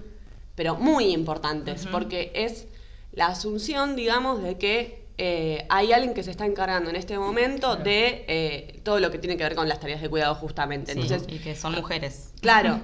pero 0.55 0.75
muy 0.75 1.13
importantes, 1.13 1.87
porque 1.91 2.31
es 2.35 2.65
la 3.11 3.27
asunción, 3.27 3.95
digamos, 3.95 4.41
de 4.41 4.57
que 4.57 5.03
eh, 5.17 5.65
hay 5.69 5.91
alguien 5.91 6.13
que 6.13 6.23
se 6.23 6.31
está 6.31 6.45
encargando 6.45 6.89
en 6.89 6.95
este 6.95 7.17
momento 7.19 7.75
de 7.75 8.25
eh, 8.27 8.79
todo 8.83 8.99
lo 8.99 9.11
que 9.11 9.19
tiene 9.19 9.37
que 9.37 9.43
ver 9.43 9.55
con 9.55 9.69
las 9.69 9.79
tareas 9.79 10.01
de 10.01 10.09
cuidado 10.09 10.35
justamente. 10.35 10.91
Entonces, 10.91 11.23
y 11.27 11.39
que 11.39 11.55
son 11.55 11.75
mujeres. 11.75 12.31
Claro. 12.41 12.79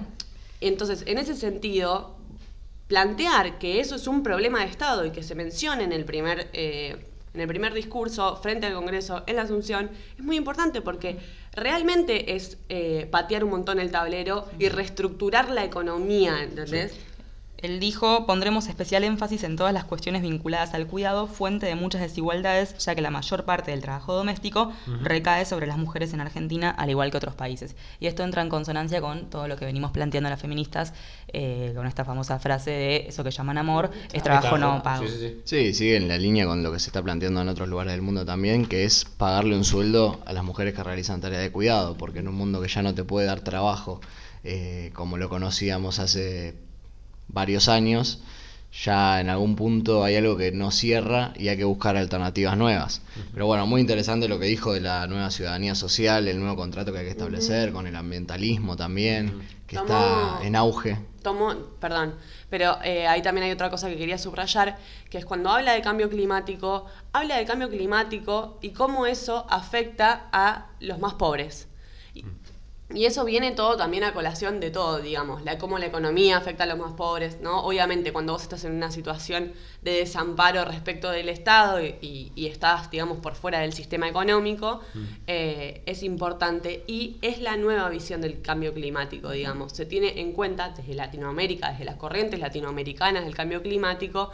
Entonces, 0.60 1.02
en 1.06 1.18
ese 1.18 1.34
sentido, 1.34 2.16
plantear 2.86 3.58
que 3.58 3.80
eso 3.80 3.96
es 3.96 4.06
un 4.06 4.22
problema 4.22 4.60
de 4.60 4.66
Estado 4.66 5.04
y 5.04 5.10
que 5.10 5.22
se 5.22 5.34
mencione 5.34 5.84
en 5.84 5.92
el 5.92 6.04
primer, 6.04 6.48
eh, 6.52 7.06
en 7.34 7.40
el 7.40 7.48
primer 7.48 7.74
discurso 7.74 8.36
frente 8.36 8.66
al 8.66 8.74
Congreso 8.74 9.22
en 9.26 9.36
la 9.36 9.42
Asunción 9.42 9.90
es 10.18 10.24
muy 10.24 10.36
importante 10.36 10.80
porque 10.82 11.18
realmente 11.52 12.34
es 12.34 12.58
patear 13.10 13.44
un 13.44 13.50
montón 13.50 13.78
el 13.80 13.90
tablero 13.90 14.48
y 14.58 14.68
reestructurar 14.68 15.50
la 15.50 15.64
economía, 15.64 16.42
¿entendés? 16.42 16.98
Él 17.62 17.78
dijo, 17.78 18.26
pondremos 18.26 18.68
especial 18.68 19.04
énfasis 19.04 19.44
en 19.44 19.56
todas 19.56 19.74
las 19.74 19.84
cuestiones 19.84 20.22
vinculadas 20.22 20.72
al 20.72 20.86
cuidado, 20.86 21.26
fuente 21.26 21.66
de 21.66 21.74
muchas 21.74 22.00
desigualdades, 22.00 22.76
ya 22.78 22.94
que 22.94 23.02
la 23.02 23.10
mayor 23.10 23.44
parte 23.44 23.70
del 23.70 23.82
trabajo 23.82 24.14
doméstico 24.14 24.72
recae 25.02 25.44
sobre 25.44 25.66
las 25.66 25.76
mujeres 25.76 26.14
en 26.14 26.20
Argentina, 26.20 26.70
al 26.70 26.88
igual 26.88 27.10
que 27.10 27.18
otros 27.18 27.34
países. 27.34 27.76
Y 28.00 28.06
esto 28.06 28.22
entra 28.22 28.42
en 28.42 28.48
consonancia 28.48 29.00
con 29.00 29.28
todo 29.28 29.46
lo 29.46 29.56
que 29.56 29.66
venimos 29.66 29.90
planteando 29.90 30.30
las 30.30 30.40
feministas, 30.40 30.94
eh, 31.28 31.72
con 31.76 31.86
esta 31.86 32.04
famosa 32.04 32.38
frase 32.38 32.70
de 32.70 32.96
eso 33.08 33.22
que 33.24 33.30
llaman 33.30 33.58
amor, 33.58 33.90
es 34.12 34.22
trabajo 34.22 34.56
no 34.56 34.82
pago. 34.82 35.04
Sí, 35.44 35.74
sigue 35.74 35.96
en 35.96 36.08
la 36.08 36.16
línea 36.16 36.46
con 36.46 36.62
lo 36.62 36.72
que 36.72 36.78
se 36.78 36.88
está 36.88 37.02
planteando 37.02 37.42
en 37.42 37.48
otros 37.48 37.68
lugares 37.68 37.92
del 37.92 38.02
mundo 38.02 38.24
también, 38.24 38.64
que 38.64 38.84
es 38.84 39.04
pagarle 39.04 39.54
un 39.54 39.64
sueldo 39.64 40.20
a 40.24 40.32
las 40.32 40.44
mujeres 40.44 40.74
que 40.74 40.82
realizan 40.82 41.20
tareas 41.20 41.42
de 41.42 41.52
cuidado, 41.52 41.96
porque 41.96 42.20
en 42.20 42.28
un 42.28 42.34
mundo 42.34 42.60
que 42.62 42.68
ya 42.68 42.82
no 42.82 42.94
te 42.94 43.04
puede 43.04 43.26
dar 43.26 43.40
trabajo, 43.40 44.00
eh, 44.44 44.90
como 44.94 45.18
lo 45.18 45.28
conocíamos 45.28 45.98
hace 45.98 46.69
varios 47.32 47.68
años, 47.68 48.22
ya 48.72 49.20
en 49.20 49.28
algún 49.28 49.56
punto 49.56 50.04
hay 50.04 50.16
algo 50.16 50.36
que 50.36 50.52
no 50.52 50.70
cierra 50.70 51.32
y 51.36 51.48
hay 51.48 51.56
que 51.56 51.64
buscar 51.64 51.96
alternativas 51.96 52.56
nuevas. 52.56 53.02
Pero 53.32 53.46
bueno, 53.46 53.66
muy 53.66 53.80
interesante 53.80 54.28
lo 54.28 54.38
que 54.38 54.46
dijo 54.46 54.72
de 54.72 54.80
la 54.80 55.06
nueva 55.08 55.30
ciudadanía 55.30 55.74
social, 55.74 56.28
el 56.28 56.38
nuevo 56.38 56.56
contrato 56.56 56.92
que 56.92 56.98
hay 56.98 57.04
que 57.04 57.10
establecer, 57.10 57.72
con 57.72 57.86
el 57.86 57.96
ambientalismo 57.96 58.76
también, 58.76 59.42
que 59.66 59.76
está 59.76 60.40
en 60.42 60.54
auge. 60.54 60.98
Tomó, 61.22 61.54
perdón, 61.80 62.14
pero 62.48 62.78
eh, 62.82 63.06
ahí 63.06 63.22
también 63.22 63.46
hay 63.46 63.52
otra 63.52 63.70
cosa 63.70 63.88
que 63.88 63.96
quería 63.96 64.18
subrayar, 64.18 64.78
que 65.10 65.18
es 65.18 65.24
cuando 65.24 65.50
habla 65.50 65.72
de 65.72 65.82
cambio 65.82 66.08
climático, 66.08 66.86
habla 67.12 67.36
de 67.36 67.44
cambio 67.44 67.68
climático 67.68 68.58
y 68.62 68.70
cómo 68.70 69.04
eso 69.06 69.46
afecta 69.50 70.28
a 70.32 70.68
los 70.78 70.98
más 70.98 71.14
pobres. 71.14 71.69
Y 72.92 73.04
eso 73.04 73.24
viene 73.24 73.52
todo 73.52 73.76
también 73.76 74.02
a 74.02 74.12
colación 74.12 74.58
de 74.58 74.70
todo, 74.70 74.98
digamos, 74.98 75.44
la, 75.44 75.58
cómo 75.58 75.78
la 75.78 75.86
economía 75.86 76.36
afecta 76.36 76.64
a 76.64 76.66
los 76.66 76.78
más 76.78 76.92
pobres, 76.94 77.40
¿no? 77.40 77.64
Obviamente 77.64 78.12
cuando 78.12 78.32
vos 78.32 78.42
estás 78.42 78.64
en 78.64 78.72
una 78.72 78.90
situación 78.90 79.52
de 79.82 79.92
desamparo 79.92 80.64
respecto 80.64 81.10
del 81.10 81.28
Estado 81.28 81.80
y, 81.80 82.32
estás, 82.36 82.90
digamos, 82.90 83.18
por 83.18 83.36
fuera 83.36 83.60
del 83.60 83.72
sistema 83.72 84.08
económico, 84.08 84.80
mm. 84.94 85.04
eh, 85.28 85.82
es 85.86 86.02
importante 86.02 86.82
y 86.88 87.18
es 87.22 87.40
la 87.40 87.56
nueva 87.56 87.88
visión 87.90 88.20
del 88.20 88.42
cambio 88.42 88.74
climático, 88.74 89.30
digamos. 89.30 89.72
Se 89.72 89.86
tiene 89.86 90.20
en 90.20 90.32
cuenta 90.32 90.70
desde 90.70 90.94
Latinoamérica, 90.94 91.70
desde 91.70 91.84
las 91.84 91.96
corrientes 91.96 92.40
latinoamericanas 92.40 93.24
del 93.24 93.36
cambio 93.36 93.62
climático, 93.62 94.32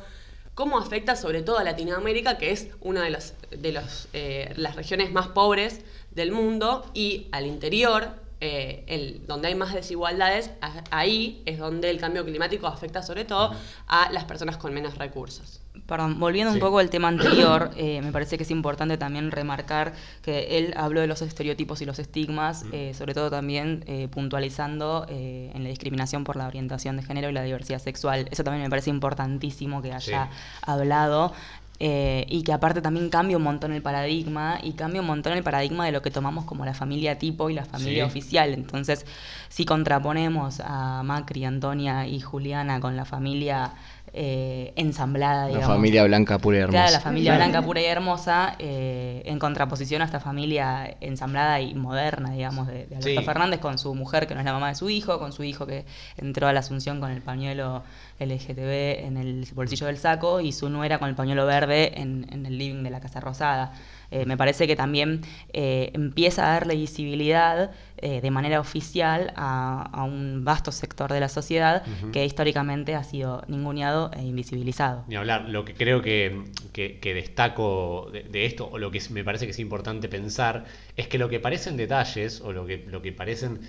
cómo 0.54 0.78
afecta 0.78 1.14
sobre 1.14 1.42
todo 1.42 1.58
a 1.58 1.64
Latinoamérica, 1.64 2.38
que 2.38 2.52
es 2.52 2.68
una 2.80 3.02
de, 3.02 3.10
los, 3.10 3.34
de 3.50 3.72
los, 3.72 4.08
eh, 4.14 4.54
las 4.56 4.76
regiones 4.76 5.12
más 5.12 5.28
pobres 5.28 5.82
del 6.12 6.32
mundo, 6.32 6.90
y 6.94 7.28
al 7.32 7.44
interior 7.44 8.24
eh, 8.40 8.85
el, 8.87 9.27
donde 9.27 9.49
hay 9.49 9.55
más 9.55 9.72
desigualdades, 9.72 10.51
ahí 10.90 11.42
es 11.46 11.59
donde 11.59 11.88
el 11.88 11.99
cambio 11.99 12.22
climático 12.22 12.66
afecta 12.66 13.03
sobre 13.03 13.25
todo 13.25 13.55
a 13.87 14.12
las 14.12 14.25
personas 14.25 14.59
con 14.59 14.75
menos 14.75 14.99
recursos. 14.99 15.61
Perdón, 15.87 16.20
volviendo 16.20 16.53
un 16.53 16.59
poco 16.59 16.79
al 16.79 16.90
tema 16.90 17.09
anterior, 17.09 17.70
eh, 17.77 18.01
me 18.03 18.12
parece 18.12 18.37
que 18.37 18.42
es 18.42 18.51
importante 18.51 18.99
también 18.99 19.31
remarcar 19.31 19.94
que 20.22 20.59
él 20.59 20.75
habló 20.77 21.01
de 21.01 21.07
los 21.07 21.22
estereotipos 21.22 21.81
y 21.81 21.87
los 21.87 21.99
estigmas, 21.99 22.64
eh, 22.72 22.92
sobre 22.94 23.14
todo 23.14 23.31
también 23.31 23.85
puntualizando 24.11 25.07
en 25.09 25.62
la 25.62 25.68
discriminación 25.68 26.25
por 26.25 26.37
la 26.37 26.46
orientación 26.46 26.96
de 26.96 27.03
género 27.03 27.31
y 27.31 27.33
la 27.33 27.42
diversidad 27.42 27.79
sexual. 27.79 28.29
Eso 28.31 28.44
también 28.44 28.64
me 28.64 28.70
parece 28.70 28.90
importantísimo 28.90 29.81
que 29.81 29.92
haya 29.92 30.29
hablado. 30.62 31.33
Eh, 31.78 32.24
y 32.28 32.42
que 32.42 32.52
aparte 32.52 32.80
también 32.80 33.10
cambia 33.10 33.36
un 33.36 33.42
montón 33.42 33.72
el 33.72 33.82
paradigma 33.82 34.58
y 34.62 34.72
cambia 34.72 35.00
un 35.02 35.06
montón 35.06 35.34
el 35.34 35.42
paradigma 35.42 35.84
de 35.84 35.92
lo 35.92 36.00
que 36.02 36.10
tomamos 36.10 36.44
como 36.44 36.64
la 36.64 36.72
familia 36.74 37.18
tipo 37.18 37.50
y 37.50 37.54
la 37.54 37.64
familia 37.64 38.04
Sí. 38.04 38.10
oficial. 38.10 38.54
Entonces, 38.54 39.04
si 39.48 39.64
contraponemos 39.64 40.60
a 40.64 41.02
Macri, 41.02 41.44
Antonia 41.44 42.06
y 42.06 42.20
Juliana 42.20 42.80
con 42.80 42.96
la 42.96 43.04
familia 43.04 43.72
eh, 44.18 44.72
ensamblada, 44.76 45.42
La 45.42 45.48
digamos. 45.48 45.68
familia 45.76 46.02
blanca 46.05 46.38
pura 46.38 46.57
y 46.57 46.61
hermosa. 46.61 46.79
Claro, 46.79 46.92
la 46.92 47.00
familia 47.00 47.37
blanca 47.37 47.61
pura 47.62 47.81
y 47.83 47.85
hermosa, 47.85 48.57
eh, 48.59 49.22
en 49.26 49.38
contraposición 49.38 50.00
a 50.00 50.07
esta 50.07 50.20
familia 50.20 50.96
ensamblada 51.02 51.61
y 51.61 51.74
moderna, 51.74 52.31
digamos, 52.31 52.66
de, 52.66 52.87
de 52.87 52.96
Alberto 52.96 53.20
Sí. 53.20 53.26
Fernández 53.26 53.61
con 53.61 53.79
su 53.79 53.94
mujer 53.94 54.26
que 54.26 54.33
no 54.35 54.40
es 54.40 54.46
la 54.46 54.55
mamá 54.55 54.68
de 54.68 54.74
su 54.74 54.88
hijo, 54.88 55.18
con 55.18 55.33
su 55.33 55.44
hijo 55.44 55.66
que 55.66 55.85
entró 56.16 56.48
a 56.48 56.55
la 56.55 56.61
Asunción 56.61 56.98
con 56.98 57.11
el 57.11 57.20
pañuelo 57.20 57.83
LGTB 58.18 59.05
en 59.07 59.16
el 59.18 59.46
bolsillo 59.55 59.87
del 59.87 59.98
saco 59.98 60.40
y 60.40 60.52
su 60.52 60.70
nuera 60.70 60.98
con 60.98 61.09
el 61.11 61.14
pañuelo 61.14 61.44
verde 61.44 62.00
en, 62.00 62.26
en 62.33 62.46
el 62.46 62.57
living 62.57 62.83
de 62.83 62.90
la 62.90 63.00
Casa 63.00 63.20
Rosada. 63.20 63.72
Eh, 64.11 64.24
me 64.24 64.37
parece 64.37 64.66
que 64.66 64.76
también 64.76 65.22
eh, 65.52 65.90
empieza 65.92 66.46
a 66.46 66.52
darle 66.55 66.76
visibilidad 66.76 67.70
eh, 67.98 68.20
de 68.20 68.30
manera 68.30 68.61
oficial 68.61 69.32
a, 69.37 69.88
a 69.92 70.04
un 70.04 70.44
vasto 70.44 70.70
sector 70.72 71.12
de 71.12 71.20
la 71.20 71.28
sociedad 71.28 71.82
Ujú. 71.87 72.12
que 72.12 72.24
históricamente 72.24 72.94
ha 72.94 73.04
sido 73.04 73.42
ninguneado 73.48 74.11
e 74.14 74.22
invisibilizado. 74.22 75.04
Ni 75.09 75.16
hablar, 75.16 75.48
lo 75.48 75.64
que 75.64 75.74
creo 75.74 76.02
que, 76.02 76.44
que- 76.72 76.98
que 77.00 77.14
destaco 77.14 78.09
de, 78.12 78.22
de 78.24 78.46
esto, 78.46 78.68
o 78.70 78.78
lo 78.78 78.90
que 78.90 79.00
me 79.11 79.24
parece 79.24 79.46
que 79.46 79.52
es 79.52 79.59
importante 79.59 80.09
pensar, 80.09 80.64
es 80.96 81.09
que 81.09 81.18
lo 81.18 81.28
que 81.28 81.40
parecen 81.40 81.76
detalles, 81.76 82.40
o 82.40 82.52
lo 82.52 82.66
que, 82.66 82.85
lo 82.87 83.00
que 83.02 83.12
parecen 83.12 83.61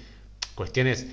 cuestiones 0.56 1.08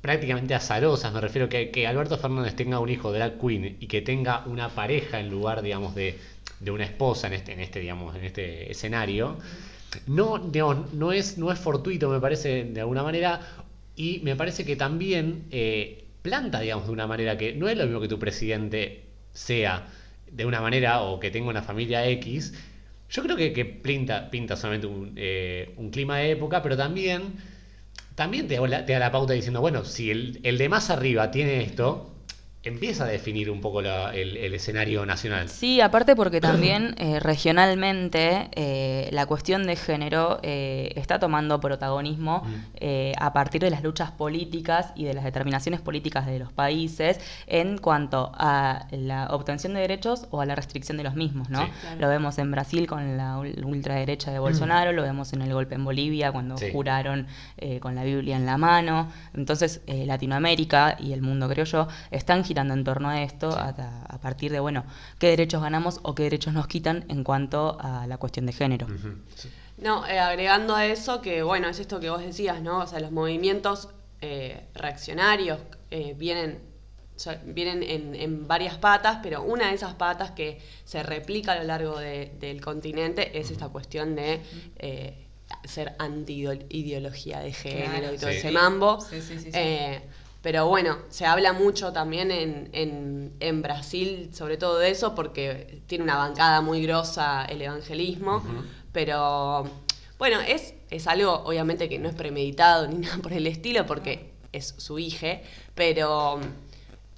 prácticamente 0.00 0.54
azarosas, 0.54 1.12
me 1.12 1.20
refiero 1.20 1.48
que, 1.48 1.70
que 1.70 1.86
Alberto 1.86 2.16
Fernández 2.18 2.54
tenga 2.54 2.78
un 2.78 2.88
hijo 2.88 3.12
drag 3.12 3.38
queen 3.40 3.76
y 3.80 3.86
que 3.88 4.00
tenga 4.00 4.44
una 4.46 4.68
pareja 4.68 5.18
en 5.20 5.28
lugar, 5.28 5.60
digamos, 5.62 5.94
de, 5.94 6.16
de 6.60 6.70
una 6.70 6.84
esposa 6.84 7.26
en 7.26 7.32
este, 7.34 7.52
en 7.52 7.60
este, 7.60 7.80
digamos, 7.80 8.14
en 8.16 8.24
este 8.24 8.70
escenario, 8.70 9.36
no, 10.06 10.38
digamos, 10.38 10.92
no, 10.92 11.12
es, 11.12 11.38
no 11.38 11.50
es 11.52 11.58
fortuito, 11.58 12.08
me 12.10 12.20
parece, 12.20 12.64
de 12.64 12.80
alguna 12.80 13.02
manera, 13.02 13.40
y 13.96 14.20
me 14.22 14.36
parece 14.36 14.64
que 14.64 14.76
también 14.76 15.44
eh, 15.50 16.04
planta, 16.22 16.60
digamos, 16.60 16.86
de 16.86 16.92
una 16.92 17.06
manera 17.06 17.36
que 17.38 17.54
no 17.54 17.68
es 17.68 17.76
lo 17.76 17.84
mismo 17.84 18.00
que 18.00 18.08
tu 18.08 18.18
presidente 18.18 19.06
sea 19.32 19.86
de 20.30 20.44
una 20.46 20.60
manera 20.60 21.00
o 21.02 21.18
que 21.20 21.30
tenga 21.30 21.48
una 21.50 21.62
familia 21.62 22.06
X. 22.08 22.54
Yo 23.10 23.22
creo 23.22 23.36
que, 23.36 23.52
que 23.52 23.64
pinta, 23.64 24.30
pinta 24.30 24.56
solamente 24.56 24.86
un, 24.86 25.12
eh, 25.16 25.72
un 25.78 25.90
clima 25.90 26.18
de 26.18 26.32
época, 26.32 26.62
pero 26.62 26.76
también, 26.76 27.34
también 28.14 28.48
te, 28.48 28.56
da 28.56 28.66
la- 28.68 28.84
te 28.86 28.92
da 28.94 28.98
la 28.98 29.10
pauta 29.12 29.32
diciendo, 29.34 29.60
bueno, 29.60 29.84
si 29.84 30.10
el, 30.10 30.40
el 30.42 30.58
de 30.58 30.68
más 30.68 30.90
arriba 30.90 31.30
tiene 31.30 31.62
esto, 31.62 32.14
empieza 32.68 33.04
a 33.04 33.06
definir 33.08 33.50
un 33.50 33.60
poco 33.60 33.82
la- 33.82 34.14
el, 34.14 34.36
el 34.36 34.54
escenario 34.54 35.04
nacional. 35.06 35.48
Sí, 35.48 35.80
aparte 35.80 36.14
porque 36.14 36.40
también 36.40 36.94
eh, 36.98 37.18
regionalmente 37.20 38.48
eh, 38.54 39.08
la 39.12 39.26
cuestión 39.26 39.66
de 39.66 39.76
género 39.76 40.40
eh, 40.42 40.92
está 40.96 41.18
tomando 41.18 41.60
protagonismo 41.60 42.42
Mm. 42.44 42.54
eh, 42.76 43.12
a 43.18 43.32
partir 43.32 43.60
de 43.60 43.70
las 43.70 43.82
luchas 43.82 44.10
políticas 44.10 44.92
y 44.94 45.04
de 45.04 45.14
las 45.14 45.24
determinaciones 45.24 45.80
políticas 45.80 46.26
de 46.26 46.38
los 46.38 46.52
países 46.52 47.18
en 47.46 47.78
cuanto 47.78 48.30
a 48.34 48.86
la 48.90 49.26
obtención 49.30 49.74
de 49.74 49.80
derechos 49.80 50.26
o 50.30 50.40
a 50.40 50.46
la 50.46 50.54
restricción 50.54 50.96
de 50.98 51.04
los 51.04 51.14
mismos, 51.14 51.48
¿no? 51.48 51.64
Sí. 51.64 51.70
Claro. 51.80 52.00
Lo 52.00 52.08
vemos 52.08 52.38
en 52.38 52.50
Brasil 52.50 52.86
con 52.86 53.16
la 53.16 53.38
ul- 53.38 53.64
ultraderecha 53.64 54.30
de 54.30 54.38
Bolsonaro, 54.38 54.92
lo 54.92 55.02
vemos 55.02 55.32
en 55.32 55.42
el 55.42 55.52
golpe 55.52 55.74
en 55.74 55.84
Bolivia 55.84 56.32
cuando 56.32 56.56
Sí. 56.58 56.66
juraron 56.72 57.26
eh, 57.56 57.80
con 57.80 57.94
la 57.94 58.04
Biblia 58.04 58.36
en 58.36 58.46
la 58.46 58.56
mano. 58.58 59.10
Entonces, 59.34 59.80
eh, 59.86 60.04
Latinoamérica 60.06 60.96
y 61.00 61.12
el 61.12 61.22
mundo, 61.22 61.48
creo 61.48 61.64
yo, 61.64 61.88
están 62.10 62.44
girando 62.44 62.57
en 62.74 62.84
torno 62.84 63.08
a 63.08 63.22
esto 63.22 63.50
a, 63.50 63.68
a 64.08 64.18
partir 64.20 64.50
de, 64.52 64.60
bueno, 64.60 64.84
qué 65.18 65.28
derechos 65.28 65.62
ganamos 65.62 66.00
o 66.02 66.14
qué 66.14 66.24
derechos 66.24 66.52
nos 66.52 66.66
quitan 66.66 67.04
en 67.08 67.24
cuanto 67.24 67.76
a 67.80 68.06
la 68.06 68.18
cuestión 68.18 68.46
de 68.46 68.52
género. 68.52 68.86
No, 69.78 70.06
eh, 70.06 70.18
agregando 70.18 70.74
a 70.74 70.86
eso 70.86 71.20
que, 71.20 71.42
bueno, 71.42 71.68
es 71.68 71.78
esto 71.78 72.00
que 72.00 72.10
vos 72.10 72.20
decías, 72.20 72.60
¿no? 72.62 72.78
O 72.80 72.86
sea, 72.86 72.98
los 73.00 73.12
movimientos 73.12 73.88
eh, 74.20 74.64
reaccionarios 74.74 75.60
eh, 75.92 76.14
vienen, 76.18 76.58
o 77.16 77.18
sea, 77.20 77.40
vienen 77.44 77.82
en, 77.84 78.14
en 78.16 78.48
varias 78.48 78.76
patas, 78.78 79.20
pero 79.22 79.42
una 79.42 79.68
de 79.68 79.74
esas 79.74 79.94
patas 79.94 80.32
que 80.32 80.60
se 80.84 81.02
replica 81.04 81.52
a 81.52 81.56
lo 81.56 81.64
largo 81.64 81.98
de- 81.98 82.32
del 82.40 82.60
continente 82.60 83.38
es 83.38 83.50
esta 83.52 83.68
cuestión 83.68 84.16
de 84.16 84.40
eh, 84.78 85.24
ser 85.64 85.94
anti-ideología 86.00 87.40
de 87.40 87.52
género 87.52 87.98
Claro. 88.00 88.14
y 88.14 88.18
todo 88.18 88.30
Sí. 88.30 88.36
ese 88.38 88.50
mambo. 88.50 89.00
Sí, 89.00 89.20
sí, 89.22 89.38
sí, 89.38 89.44
sí. 89.44 89.50
Eh, 89.54 90.02
pero 90.48 90.66
bueno, 90.66 90.96
se 91.10 91.26
habla 91.26 91.52
mucho 91.52 91.92
también 91.92 92.30
en, 92.30 92.70
en- 92.72 93.34
en 93.38 93.60
Brasil 93.60 94.30
sobre 94.32 94.56
todo 94.56 94.78
de 94.78 94.88
eso 94.88 95.14
porque 95.14 95.82
tiene 95.86 96.04
una 96.04 96.16
bancada 96.16 96.62
muy 96.62 96.82
grosa 96.82 97.44
el 97.44 97.60
evangelismo, 97.60 98.42
pero 98.90 99.70
bueno, 100.16 100.40
es, 100.40 100.72
es 100.88 101.06
algo 101.06 101.34
obviamente 101.44 101.90
que 101.90 101.98
no 101.98 102.08
es 102.08 102.14
premeditado 102.14 102.88
ni 102.88 102.96
nada 103.04 103.18
por 103.18 103.34
el 103.34 103.46
estilo 103.46 103.84
porque 103.84 104.30
es 104.54 104.74
su 104.78 104.98
hija, 104.98 105.40
pero 105.74 106.40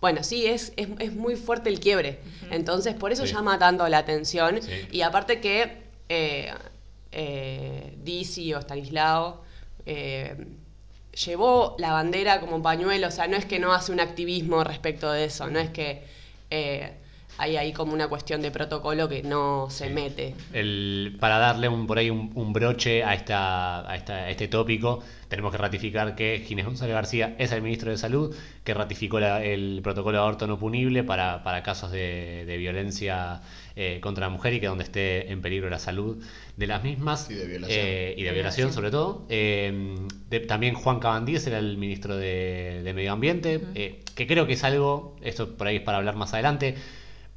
bueno, 0.01 0.25
sí, 0.25 0.47
es, 0.47 0.73
es, 0.75 0.89
es 0.99 1.13
muy 1.15 1.37
fuerte 1.37 1.69
el 1.71 1.79
quiebre, 1.79 2.19
entonces 2.51 2.95
por 2.97 3.13
eso 3.13 3.25
Sí. 3.29 3.33
llama 3.33 3.61
tanto 3.61 3.87
la 3.87 3.99
atención. 3.99 4.61
Sí. 4.61 4.73
y 4.91 5.03
aparte 5.03 5.41
que 5.41 5.85
eh, 6.09 6.53
eh, 7.13 7.95
Dizzy 8.03 8.55
o 8.55 8.59
Stanislao 8.59 9.43
eh, 9.87 10.35
llevó 11.27 11.77
la 11.79 11.93
bandera 11.93 12.41
como 12.41 12.63
pañuelo, 12.63 13.09
o 13.09 13.11
sea, 13.11 13.27
no 13.27 13.37
es 13.37 13.45
que 13.45 13.59
no 13.59 13.73
hace 13.73 13.93
un 13.93 14.01
activismo 14.01 14.65
respecto 14.65 15.11
de 15.13 15.25
eso, 15.25 15.49
no 15.51 15.59
es 15.59 15.71
que 15.71 16.05
eh, 16.51 16.93
hay 17.39 17.57
ahí 17.57 17.73
como 17.73 17.95
una 17.95 18.09
cuestión 18.09 18.43
de 18.43 18.51
protocolo 18.51 19.09
que 19.09 19.23
no 19.23 19.69
se 19.71 19.89
Sí. 19.89 19.95
mete. 19.95 20.35
El- 20.53 21.17
para 21.21 21.39
darle 21.39 21.69
un, 21.69 21.87
por 21.87 21.97
ahí 21.99 22.11
un, 22.11 22.31
un 22.35 22.53
broche 22.53 23.03
a, 23.05 23.15
esta, 23.15 23.89
a, 23.91 23.97
esta- 23.97 24.15
a 24.17 24.31
este 24.31 24.49
tópico, 24.49 25.03
tenemos 25.29 25.53
que 25.53 25.59
ratificar 25.59 26.15
que 26.17 26.45
Ginés 26.47 26.67
González 26.67 26.95
García 26.95 27.37
es 27.39 27.53
el 27.53 27.63
ministro 27.63 27.91
de 27.91 27.97
Salud, 27.99 28.35
que 28.65 28.75
ratificó 28.75 29.21
la- 29.21 29.43
el 29.43 29.81
protocolo 29.83 30.19
de 30.19 30.23
aborto 30.23 30.47
no 30.47 30.59
punible 30.59 31.03
para, 31.05 31.43
para 31.43 31.63
casos 31.63 31.91
de, 31.93 32.45
de 32.47 32.57
violencia 32.59 33.41
eh, 33.77 33.99
contra 34.03 34.27
la 34.27 34.31
mujer 34.31 34.55
y 34.55 34.61
que 34.61 34.67
donde 34.67 34.85
esté 34.85 35.31
en 35.31 35.41
peligro 35.43 35.71
la 35.71 35.79
salud 35.79 36.23
de 36.57 36.67
las 36.67 36.83
mismas. 36.83 37.31
Y 37.31 37.35
de 37.35 37.47
violación. 37.47 37.79
eh, 37.81 38.15
y 38.17 38.23
de 38.23 38.33
violación, 38.33 38.73
sobre 38.73 38.91
todo. 38.91 39.27
Eh, 39.29 39.97
de- 40.29 40.41
también 40.41 40.75
Juan 40.75 40.99
Cabandíes 41.01 41.47
era 41.47 41.59
el 41.59 41.77
ministro 41.79 42.17
de, 42.17 42.83
de 42.85 42.93
Medio 42.95 43.13
Ambiente, 43.13 43.61
eh, 43.75 44.01
que 44.15 44.27
creo 44.27 44.47
que 44.47 44.55
es 44.55 44.65
algo, 44.65 45.17
esto 45.23 45.57
por 45.57 45.67
ahí 45.67 45.77
es 45.77 45.83
para 45.83 45.99
hablar 45.99 46.17
más 46.17 46.33
adelante, 46.35 46.75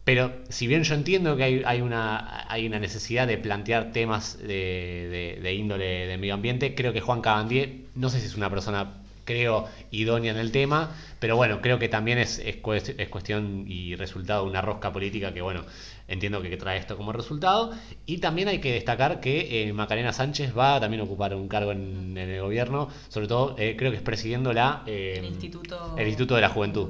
pero 0.03 0.33
si 0.49 0.67
bien 0.67 0.83
yo 0.83 0.95
entiendo 0.95 1.37
que 1.37 1.43
hay, 1.43 1.61
hay, 1.65 1.79
una, 1.81 2.45
hay 2.51 2.67
una 2.67 2.77
necesidad 2.79 3.25
de 3.25 3.37
plantear 3.37 3.93
temas 3.93 4.37
de, 4.37 4.47
de- 4.47 5.39
de 5.41 5.53
índole 5.53 6.07
de 6.07 6.17
medio 6.17 6.33
ambiente, 6.33 6.75
creo 6.75 6.91
que 6.91 6.99
Juan 6.99 7.21
Cabandier, 7.21 7.69
no 7.95 8.09
sé 8.09 8.19
si 8.19 8.25
es 8.25 8.35
una 8.35 8.49
persona, 8.49 8.95
creo, 9.23 9.69
idónea 9.91 10.33
en 10.33 10.39
el 10.39 10.51
tema, 10.51 10.93
pero 11.23 11.37
bueno, 11.37 11.61
creo 11.61 11.79
que 11.79 11.87
también 11.87 12.17
es, 12.17 12.37
es, 12.39 12.61
cuest- 12.61 12.95
es 12.97 13.07
cuestión 13.07 13.63
y 13.65 13.95
resultado 13.95 14.43
de 14.43 14.49
una 14.49 14.59
rosca 14.61 14.91
política 14.91 15.33
que, 15.33 15.41
bueno, 15.41 15.61
entiendo 16.09 16.41
que 16.41 16.57
trae 16.57 16.77
esto 16.77 16.97
como 16.97 17.13
resultado. 17.13 17.71
Y 18.05 18.17
también 18.17 18.49
hay 18.49 18.59
que 18.59 18.73
destacar 18.73 19.21
que 19.21 19.63
eh, 19.63 19.71
Macarena 19.71 20.11
Sánchez 20.11 20.51
va 20.57 20.75
a 20.75 20.79
también 20.81 21.01
ocupar 21.01 21.33
un 21.33 21.47
cargo 21.47 21.71
en, 21.71 22.17
en 22.17 22.29
el 22.29 22.41
gobierno, 22.41 22.89
sobre 23.07 23.27
todo 23.27 23.55
eh, 23.57 23.75
creo 23.77 23.91
que 23.91 23.97
es 23.97 24.03
presidiendo 24.03 24.51
la... 24.51 24.83
eh, 24.85 25.13
El 25.19 25.25
Instituto- 25.27 25.95
el 25.97 26.07
Instituto 26.07 26.35
de 26.35 26.41
la 26.41 26.49
Juventud. 26.49 26.89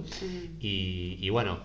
Y, 0.60 1.17
y 1.22 1.30
bueno, 1.30 1.60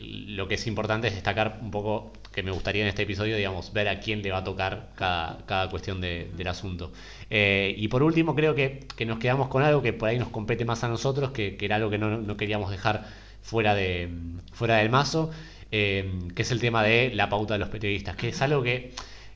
lo 0.00 0.48
que 0.48 0.54
es 0.54 0.66
importante 0.66 1.06
es 1.06 1.14
destacar 1.14 1.58
un 1.62 1.70
poco, 1.70 2.12
que 2.32 2.42
me 2.42 2.50
gustaría 2.50 2.82
en 2.82 2.88
este 2.88 3.02
episodio, 3.02 3.36
digamos, 3.36 3.72
ver 3.74 3.88
a 3.88 4.00
quién 4.00 4.22
le 4.22 4.30
va 4.30 4.38
a 4.38 4.44
tocar 4.44 4.88
cada, 4.96 5.38
cada 5.46 5.68
cuestión 5.68 6.00
de- 6.00 6.30
del 6.34 6.48
asunto. 6.48 6.90
Y 7.30 7.88
por 7.88 8.02
último, 8.02 8.34
creo 8.34 8.54
que, 8.54 8.86
que 8.96 9.04
nos 9.04 9.18
quedamos 9.18 9.48
con 9.48 9.62
algo 9.62 9.82
que 9.82 9.92
por 9.92 10.08
ahí 10.08 10.18
nos 10.18 10.28
compete 10.28 10.64
más 10.64 10.82
a 10.82 10.88
nosotros, 10.88 11.30
que, 11.32 11.56
que 11.58 11.66
era 11.66 11.76
algo 11.76 11.90
que 11.90 11.98
no, 11.98 12.07
no 12.16 12.36
queríamos 12.36 12.70
dejar 12.70 13.06
fuera, 13.42 13.74
de, 13.74 14.08
fuera 14.52 14.76
del 14.78 14.90
mazo, 14.90 15.30
eh, 15.70 16.10
que 16.34 16.42
es 16.42 16.50
el 16.50 16.60
tema 16.60 16.82
de 16.82 17.12
la 17.14 17.28
pauta 17.28 17.54
de 17.54 17.60
los 17.60 17.68
periodistas, 17.68 18.16
que 18.16 18.28
es 18.30 18.40
algo 18.42 18.62
que 18.62 18.94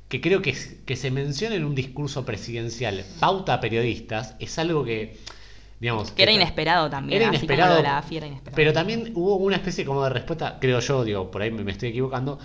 que 0.09 0.21
creo 0.21 0.43
que, 0.43 0.51
es- 0.51 0.77
que 0.85 0.95
se 0.95 1.11
menciona 1.11 1.55
en 1.57 1.65
un 1.65 1.75
discurso 1.75 2.27
presidencial, 2.27 3.03
pauta 3.19 3.55
a 3.55 3.61
periodistas, 3.61 4.35
es 4.41 4.59
algo 4.59 4.85
que, 4.85 5.17
digamos... 5.81 6.11
Que 6.11 6.23
era 6.25 6.33
inesperado 6.33 6.91
también, 6.91 7.23
Era 7.23 7.31
así 7.31 7.39
como 7.39 7.45
inesperado. 7.47 7.71
lo 7.71 7.77
de 7.79 7.83
la 7.83 7.97
AFI 7.99 8.17
era 8.19 8.27
inesperado. 8.27 8.57
Pero 8.57 8.73
también 8.75 9.13
hubo 9.15 9.37
una 9.37 9.57
especie 9.57 9.87
como 9.87 10.05
de 10.05 10.11
respuesta, 10.11 10.59
creo 10.61 10.81
yo, 10.81 11.03
digo, 11.05 11.31
por 11.31 11.41
ahí 11.41 11.51
me, 11.51 11.71
estoy 11.73 11.89
equivocando, 11.89 12.39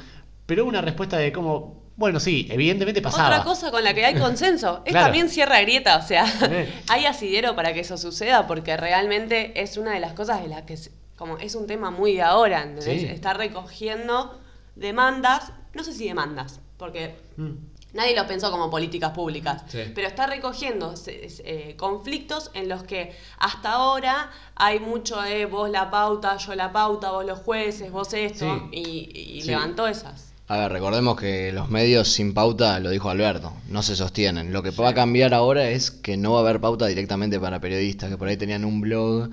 pero 0.45 0.63
hubo 0.63 0.69
una 0.69 0.79
respuesta 0.79 1.17
de 1.17 1.33
como, 1.33 1.83
bueno, 1.97 2.19
sí, 2.21 2.47
evidentemente 2.49 3.01
pasaba. 3.01 3.27
Otra 3.29 3.43
cosa 3.43 3.71
con 3.71 3.83
la 3.83 3.93
que 3.93 4.05
hay 4.05 4.15
consenso 4.15 4.81
es 4.85 4.91
Claro. 4.91 5.07
también 5.07 5.27
cierra 5.29 5.59
grieta, 5.61 5.97
o 5.97 6.01
sea, 6.01 6.25
hay 6.89 7.05
asidero 7.05 7.55
para 7.55 7.73
que 7.73 7.81
eso 7.81 7.97
suceda 7.97 8.47
porque 8.47 8.77
realmente 8.77 9.61
es 9.61 9.75
una 9.77 9.91
de 9.91 9.99
las 9.99 10.13
cosas 10.13 10.41
de 10.41 10.47
las 10.47 10.61
que 10.61 10.77
se- 10.77 10.91
como 11.17 11.37
es 11.39 11.55
un 11.55 11.67
tema 11.67 11.89
muy 11.91 12.13
de 12.13 12.21
ahora, 12.21 12.61
¿entendés? 12.63 13.01
Sí. 13.01 13.07
Está 13.07 13.33
recogiendo 13.33 14.39
demandas, 14.75 15.51
no 15.73 15.83
sé 15.83 15.91
si 15.93 16.07
demandas, 16.07 16.59
porque 16.77 17.15
Mm. 17.37 17.51
Nadie 17.93 18.15
lo 18.15 18.27
pensó 18.27 18.51
como 18.51 18.69
políticas 18.69 19.11
públicas, 19.11 19.63
Sí. 19.69 19.79
pero 19.95 20.07
está 20.09 20.27
recogiendo 20.27 20.93
eh, 21.07 21.73
conflictos 21.77 22.51
en 22.53 22.67
los 22.67 22.83
que 22.83 23.15
hasta 23.39 23.71
ahora 23.71 24.29
hay 24.55 24.79
mucho 24.79 25.19
de 25.21 25.45
vos 25.45 25.69
la 25.69 25.89
pauta, 25.89 26.35
yo 26.37 26.53
la 26.53 26.71
pauta, 26.73 27.11
vos 27.11 27.25
los 27.25 27.39
jueces, 27.39 27.89
vos 27.89 28.13
esto, 28.13 28.67
Sí. 28.71 28.77
y, 28.77 29.41
levantó 29.43 29.87
esas. 29.87 30.26
A 30.49 30.57
ver, 30.59 30.71
recordemos 30.71 31.19
que 31.19 31.51
los 31.51 31.69
medios 31.69 32.07
sin 32.07 32.33
pauta, 32.33 32.79
lo 32.79 32.89
dijo 32.89 33.09
Alberto, 33.09 33.51
no 33.67 33.83
se 33.83 33.97
sostienen. 33.97 34.53
Lo 34.53 34.63
que 34.63 34.71
va 34.71 34.89
a 34.89 34.93
cambiar 34.93 35.33
ahora 35.33 35.69
es 35.69 35.91
que 35.91 36.15
no 36.15 36.31
va 36.31 36.37
a 36.39 36.41
haber 36.43 36.61
pauta 36.61 36.85
directamente 36.87 37.37
para 37.37 37.59
periodistas, 37.59 38.09
que 38.09 38.17
por 38.17 38.29
ahí 38.29 38.37
tenían 38.37 38.63
un 38.63 38.79
blog 38.79 39.29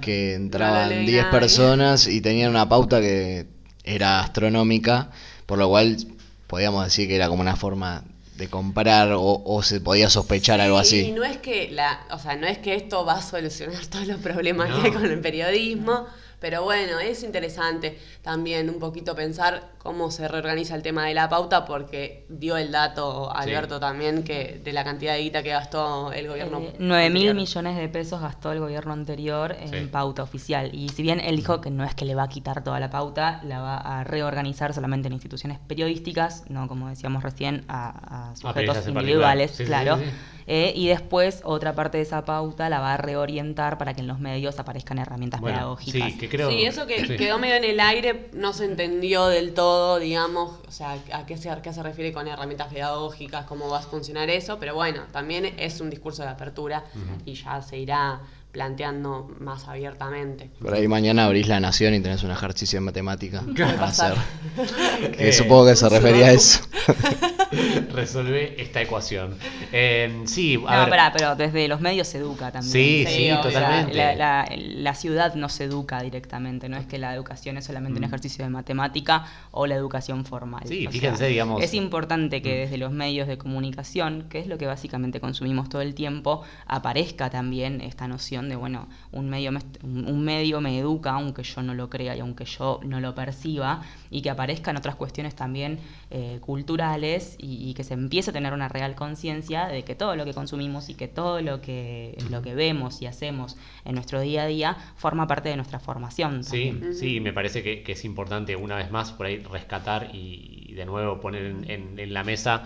que 0.00 0.32
entraban 0.34 0.88
leí 0.88 1.06
10 1.06 1.24
nadie. 1.24 1.38
personas 1.38 2.06
y 2.06 2.22
tenían 2.22 2.48
una 2.50 2.66
pauta 2.66 3.00
que 3.02 3.46
era 3.84 4.20
astronómica, 4.20 5.10
por 5.44 5.58
lo 5.58 5.68
cual 5.68 5.98
podíamos 6.46 6.82
decir 6.84 7.08
que 7.08 7.16
era 7.16 7.28
como 7.28 7.42
una 7.42 7.56
forma 7.56 8.04
de 8.38 8.48
comprar 8.48 9.12
o, 9.12 9.42
o 9.44 9.62
se 9.62 9.82
podía 9.82 10.08
sospechar 10.08 10.60
algo 10.62 10.78
Y 10.78 10.80
así. 10.80 11.12
no 11.12 11.24
es 11.24 11.36
que 11.36 11.70
la, 11.72 12.00
o 12.10 12.18
sea, 12.18 12.36
no 12.36 12.46
es 12.46 12.56
que 12.56 12.74
esto 12.74 13.04
va 13.04 13.18
a 13.18 13.22
solucionar 13.22 13.84
todos 13.90 14.06
los 14.06 14.18
problemas 14.20 14.70
No. 14.70 14.80
que 14.80 14.88
hay 14.88 14.94
con 14.94 15.04
el 15.04 15.20
periodismo, 15.20 16.06
pero 16.40 16.62
bueno, 16.64 17.00
es 17.00 17.22
interesante 17.22 17.98
también 18.22 18.70
un 18.70 18.78
poquito 18.78 19.14
pensar 19.14 19.73
cómo 19.84 20.10
se 20.10 20.26
reorganiza 20.26 20.74
el 20.74 20.82
tema 20.82 21.04
de 21.06 21.12
la 21.14 21.28
pauta, 21.28 21.66
porque 21.66 22.24
dio 22.30 22.56
el 22.56 22.72
dato 22.72 23.30
Alberto 23.32 23.78
también 23.78 24.24
que 24.24 24.60
de 24.64 24.72
la 24.72 24.82
cantidad 24.82 25.12
de 25.12 25.20
guita 25.20 25.42
que 25.42 25.50
gastó 25.50 26.10
el 26.10 26.26
gobierno. 26.26 26.58
Eh, 26.60 26.74
9 26.78 27.10
mil 27.10 27.34
millones 27.34 27.76
de 27.76 27.88
pesos 27.90 28.20
gastó 28.22 28.50
el 28.50 28.60
gobierno 28.60 28.94
anterior 28.94 29.54
en 29.60 29.68
Sí. 29.68 29.88
pauta 29.92 30.22
oficial. 30.22 30.70
Y 30.74 30.88
si 30.88 31.02
bien 31.02 31.20
él 31.20 31.36
dijo 31.36 31.60
que 31.60 31.70
no 31.70 31.84
es 31.84 31.94
que 31.94 32.06
le 32.06 32.14
va 32.14 32.22
a 32.24 32.28
quitar 32.28 32.64
toda 32.64 32.80
la 32.80 32.88
pauta, 32.88 33.40
la 33.44 33.60
va 33.60 33.76
a 33.76 34.04
reorganizar 34.04 34.72
solamente 34.72 35.08
en 35.08 35.12
instituciones 35.12 35.58
periodísticas, 35.68 36.44
no 36.48 36.66
como 36.66 36.88
decíamos 36.88 37.22
recién, 37.22 37.64
a, 37.68 38.30
a 38.30 38.36
sujetos 38.36 38.88
individuales. 38.88 39.50
Sí, 39.50 39.64
claro. 39.66 39.98
sí, 39.98 40.04
sí. 40.06 40.10
Eh, 40.46 40.74
y 40.76 40.88
después 40.88 41.40
otra 41.44 41.74
parte 41.74 41.96
de 41.96 42.02
esa 42.02 42.26
pauta 42.26 42.68
la 42.68 42.78
va 42.78 42.92
a 42.92 42.96
reorientar 42.98 43.78
para 43.78 43.94
que 43.94 44.02
en 44.02 44.06
los 44.06 44.18
medios 44.20 44.58
aparezcan 44.58 44.98
herramientas 44.98 45.40
Bueno, 45.40 45.56
pedagógicas. 45.56 46.12
sí, 46.12 46.18
que 46.18 46.28
creo. 46.28 46.50
Sí, 46.50 46.64
eso 46.66 46.86
que 46.86 47.06
sí. 47.06 47.16
quedó 47.16 47.38
medio 47.38 47.54
en 47.54 47.64
el 47.64 47.80
aire, 47.80 48.28
no 48.34 48.52
se 48.52 48.66
entendió 48.66 49.26
del 49.28 49.54
todo, 49.54 49.73
digamos, 49.98 50.60
o 50.66 50.70
sea, 50.70 50.98
a 51.12 51.26
qué 51.26 51.36
se, 51.36 51.50
a 51.50 51.62
qué 51.62 51.72
se 51.72 51.82
refiere 51.82 52.12
con 52.12 52.26
herramientas 52.28 52.72
pedagógicas, 52.72 53.46
cómo 53.46 53.68
va 53.68 53.78
a 53.78 53.82
funcionar 53.82 54.30
eso, 54.30 54.58
pero 54.58 54.74
bueno, 54.74 55.02
también 55.12 55.54
es 55.58 55.80
un 55.80 55.90
discurso 55.90 56.22
de 56.22 56.28
apertura 56.28 56.84
y 57.24 57.34
ya 57.34 57.60
se 57.62 57.78
irá 57.78 58.20
planteando 58.54 59.28
más 59.40 59.68
abiertamente. 59.68 60.48
Por 60.62 60.72
ahí 60.72 60.88
mañana 60.88 61.24
abrís 61.26 61.48
la 61.48 61.60
nación 61.60 61.92
y 61.92 62.00
tenés 62.00 62.22
un 62.22 62.30
ejercicio 62.30 62.78
en 62.78 62.84
matemática. 62.84 63.42
Puede 63.42 63.54
para 63.64 63.76
pasar. 63.76 64.12
hacer. 64.12 65.10
Que 65.18 65.28
Eh, 65.28 65.32
supongo 65.32 65.66
que 65.66 65.76
se 65.76 65.88
refería 65.88 66.26
a 66.28 66.32
eso. 66.32 66.60
Resolver 67.92 68.54
esta 68.58 68.80
ecuación. 68.82 69.36
Eh, 69.72 70.22
sí, 70.26 70.54
a 70.66 70.74
No, 70.74 70.80
ver. 70.82 70.90
pará, 70.90 71.12
pero 71.16 71.36
desde 71.36 71.68
los 71.68 71.80
medios 71.80 72.08
se 72.08 72.18
educa 72.18 72.50
también. 72.50 72.72
Sí, 72.72 73.04
Sí, 73.08 73.30
totalmente. 73.42 73.94
La, 73.94 74.14
la- 74.14 74.48
la 74.56 74.94
ciudad 74.94 75.34
no 75.34 75.48
se 75.48 75.64
educa 75.64 76.00
directamente, 76.02 76.68
no 76.68 76.76
es 76.76 76.86
que 76.86 76.98
la 76.98 77.14
educación 77.14 77.56
es 77.56 77.64
solamente 77.64 77.98
un 77.98 78.04
ejercicio 78.04 78.44
de 78.44 78.50
matemática 78.50 79.24
o 79.50 79.66
la 79.66 79.74
educación 79.74 80.24
formal. 80.24 80.62
Sí, 80.66 80.86
O 80.86 80.90
fíjense, 80.90 81.18
sea, 81.18 81.26
digamos- 81.28 81.62
Es 81.62 81.74
importante 81.74 82.42
que 82.42 82.54
desde 82.56 82.76
los 82.78 82.92
medios 82.92 83.28
de 83.28 83.38
comunicación, 83.38 84.26
que 84.28 84.38
es 84.40 84.46
lo 84.46 84.58
que 84.58 84.66
básicamente 84.66 85.20
consumimos 85.20 85.68
todo 85.68 85.82
el 85.82 85.94
tiempo, 85.94 86.42
aparezca 86.66 87.30
también 87.30 87.80
esta 87.80 88.08
noción 88.08 88.43
de, 88.48 88.56
bueno, 88.56 88.88
un 89.12 89.28
medio 89.28 89.52
me, 89.52 89.60
un 89.82 90.06
un 90.06 90.24
medio 90.24 90.60
me 90.60 90.78
educa 90.78 91.12
aunque 91.12 91.42
yo 91.42 91.62
no 91.62 91.74
lo 91.74 91.88
crea 91.90 92.16
y 92.16 92.20
aunque 92.20 92.44
yo 92.44 92.80
no 92.84 93.00
lo 93.00 93.14
perciba, 93.14 93.82
y 94.10 94.22
que 94.22 94.30
aparezcan 94.30 94.76
otras 94.76 94.94
cuestiones 94.96 95.34
también 95.34 95.78
eh, 96.10 96.38
culturales 96.40 97.36
y, 97.38 97.68
y 97.70 97.74
que 97.74 97.84
se 97.84 97.94
empiece 97.94 98.30
a 98.30 98.32
tener 98.32 98.52
una 98.52 98.68
real 98.68 98.94
conciencia 98.94 99.66
de 99.66 99.82
que 99.84 99.94
todo 99.94 100.16
lo 100.16 100.24
que 100.24 100.32
consumimos 100.34 100.88
y 100.88 100.94
que 100.94 101.08
todo 101.08 101.40
lo 101.42 101.60
que, 101.60 102.16
lo 102.30 102.42
que 102.42 102.54
vemos 102.54 103.02
y 103.02 103.06
hacemos 103.06 103.56
en 103.84 103.94
nuestro 103.94 104.20
día 104.20 104.42
a 104.42 104.46
día 104.46 104.76
forma 104.96 105.26
parte 105.26 105.48
de 105.48 105.56
nuestra 105.56 105.78
formación. 105.80 106.44
Sí, 106.44 106.70
también. 106.70 106.94
sí, 106.94 107.20
me 107.20 107.32
parece 107.32 107.62
que, 107.62 107.82
que 107.82 107.92
es 107.92 108.04
importante 108.04 108.56
una 108.56 108.76
vez 108.76 108.90
más 108.90 109.12
por 109.12 109.26
ahí 109.26 109.38
rescatar 109.38 110.10
y, 110.14 110.66
y 110.68 110.74
de 110.74 110.84
nuevo 110.86 111.20
poner 111.20 111.44
en, 111.46 111.70
en- 111.70 111.98
en 111.98 112.14
la 112.14 112.24
mesa 112.24 112.64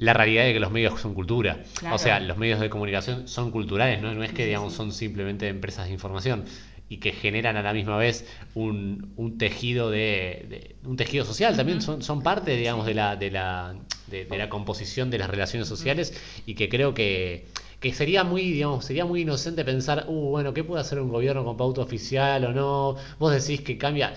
la 0.00 0.12
realidad 0.14 0.44
de 0.44 0.52
que 0.54 0.60
los 0.60 0.70
medios 0.72 1.00
son 1.00 1.14
cultura. 1.14 1.62
Claro. 1.78 1.96
O 1.96 1.98
sea, 1.98 2.20
los 2.20 2.36
medios 2.38 2.58
de 2.60 2.70
comunicación 2.70 3.28
son 3.28 3.50
culturales, 3.50 4.00
¿no? 4.02 4.14
No 4.14 4.24
es 4.24 4.32
que, 4.32 4.46
digamos, 4.46 4.72
son 4.72 4.92
simplemente 4.92 5.48
empresas 5.48 5.86
de 5.86 5.92
información 5.92 6.44
y 6.88 6.96
que 6.98 7.12
generan 7.12 7.56
a 7.56 7.62
la 7.62 7.72
misma 7.72 7.96
vez 7.98 8.26
un, 8.54 9.12
un 9.16 9.38
tejido 9.38 9.90
de, 9.90 10.46
de- 10.48 10.76
un 10.88 10.96
tejido 10.96 11.24
social 11.24 11.56
también 11.56 11.80
son, 11.80 12.02
son 12.02 12.20
parte 12.20 12.56
digamos 12.56 12.84
de 12.84 12.94
la 12.94 13.14
de 13.14 13.30
la 13.30 13.76
de, 14.08 14.24
de 14.24 14.38
la 14.38 14.48
composición 14.48 15.08
de 15.08 15.18
las 15.18 15.30
relaciones 15.30 15.68
sociales 15.68 16.12
y 16.46 16.54
que 16.54 16.68
creo 16.68 16.92
que 16.94 17.46
que 17.78 17.94
sería 17.94 18.24
muy, 18.24 18.42
digamos, 18.52 18.84
sería 18.84 19.06
muy 19.06 19.22
inocente 19.22 19.64
pensar, 19.64 20.04
uh, 20.08 20.12
bueno, 20.30 20.52
¿qué 20.52 20.64
puede 20.64 20.82
hacer 20.82 21.00
un 21.00 21.08
gobierno 21.08 21.44
con 21.44 21.56
pauta 21.56 21.80
oficial 21.80 22.44
o 22.44 22.52
no? 22.52 22.96
Vos 23.18 23.32
decís 23.32 23.62
que 23.62 23.78
cambia, 23.78 24.12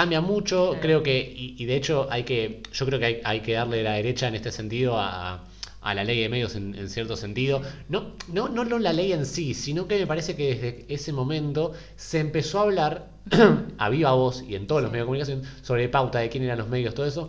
cambia 0.00 0.20
mucho, 0.20 0.72
Sí. 0.74 0.78
creo 0.82 1.02
que, 1.02 1.16
y, 1.18 1.56
y 1.58 1.64
de 1.64 1.74
hecho 1.76 2.06
hay 2.10 2.22
que, 2.24 2.62
yo 2.72 2.86
creo 2.86 2.98
que 3.00 3.06
hay, 3.06 3.20
hay 3.24 3.40
que 3.40 3.52
darle 3.54 3.82
la 3.82 3.94
derecha 3.94 4.28
en 4.28 4.34
este 4.34 4.52
sentido 4.52 4.98
a, 4.98 5.42
a 5.80 5.94
la 5.94 6.02
ley 6.04 6.20
de 6.20 6.28
medios 6.28 6.54
en, 6.56 6.74
en 6.74 6.88
cierto 6.90 7.16
sentido. 7.16 7.62
No, 7.88 8.12
no, 8.28 8.48
no 8.48 8.78
la 8.78 8.92
ley 8.92 9.12
en 9.12 9.24
sí, 9.24 9.54
sino 9.54 9.86
que 9.88 9.98
me 9.98 10.06
parece 10.06 10.34
que 10.36 10.54
desde 10.54 10.84
ese 10.88 11.12
momento 11.12 11.72
se 11.96 12.18
empezó 12.20 12.58
a 12.58 12.62
hablar 12.62 13.16
a 13.78 13.88
viva 13.88 14.12
voz 14.12 14.42
y 14.48 14.54
en 14.54 14.66
todos 14.66 14.82
los 14.82 14.90
medios 14.92 15.04
de 15.04 15.06
comunicación 15.06 15.42
sobre 15.62 15.88
pauta 15.88 16.18
de 16.20 16.28
quién 16.28 16.44
eran 16.44 16.58
los 16.58 16.68
medios, 16.68 16.94
todo 16.94 17.06
eso, 17.06 17.28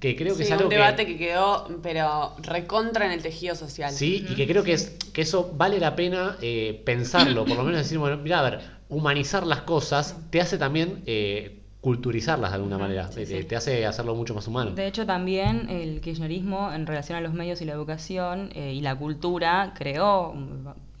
que 0.00 0.16
creo 0.16 0.34
que 0.36 0.42
Sí, 0.44 0.48
es 0.48 0.52
algo 0.52 0.64
un 0.64 0.70
debate 0.70 1.06
que... 1.06 1.16
quedó, 1.16 1.68
pero 1.82 2.34
recontra 2.42 3.06
en 3.06 3.12
el 3.12 3.22
tejido 3.22 3.54
social. 3.54 3.92
Sí, 3.92 4.26
y 4.28 4.34
que 4.34 4.46
creo 4.46 4.62
que 4.64 4.72
es 4.74 4.96
que 5.12 5.22
eso 5.22 5.52
vale 5.56 5.78
la 5.78 5.94
pena 5.94 6.36
eh, 6.42 6.82
pensarlo, 6.84 7.44
por 7.44 7.56
lo 7.56 7.62
menos 7.64 7.80
decir, 7.80 7.98
bueno, 7.98 8.16
mira, 8.18 8.40
a 8.40 8.42
ver, 8.50 8.60
humanizar 8.88 9.46
las 9.46 9.62
cosas 9.62 10.16
te 10.30 10.40
hace 10.40 10.56
también 10.58 11.02
eh, 11.06 11.57
culturizarlas 11.80 12.50
de 12.50 12.56
alguna 12.56 12.76
manera, 12.78 13.08
Sí, 13.08 13.20
te, 13.20 13.26
sí. 13.26 13.44
te 13.44 13.56
hace 13.56 13.86
hacerlo 13.86 14.14
mucho 14.14 14.34
más 14.34 14.46
humano. 14.48 14.72
De 14.72 14.86
hecho, 14.86 15.06
también 15.06 15.68
el 15.70 16.00
kirchnerismo, 16.00 16.72
en 16.72 16.86
relación 16.86 17.16
a 17.18 17.20
los 17.20 17.32
medios 17.32 17.60
y 17.62 17.64
la 17.64 17.72
educación 17.72 18.50
eh, 18.54 18.72
y 18.74 18.80
la 18.80 18.96
cultura, 18.96 19.74
creó 19.76 20.34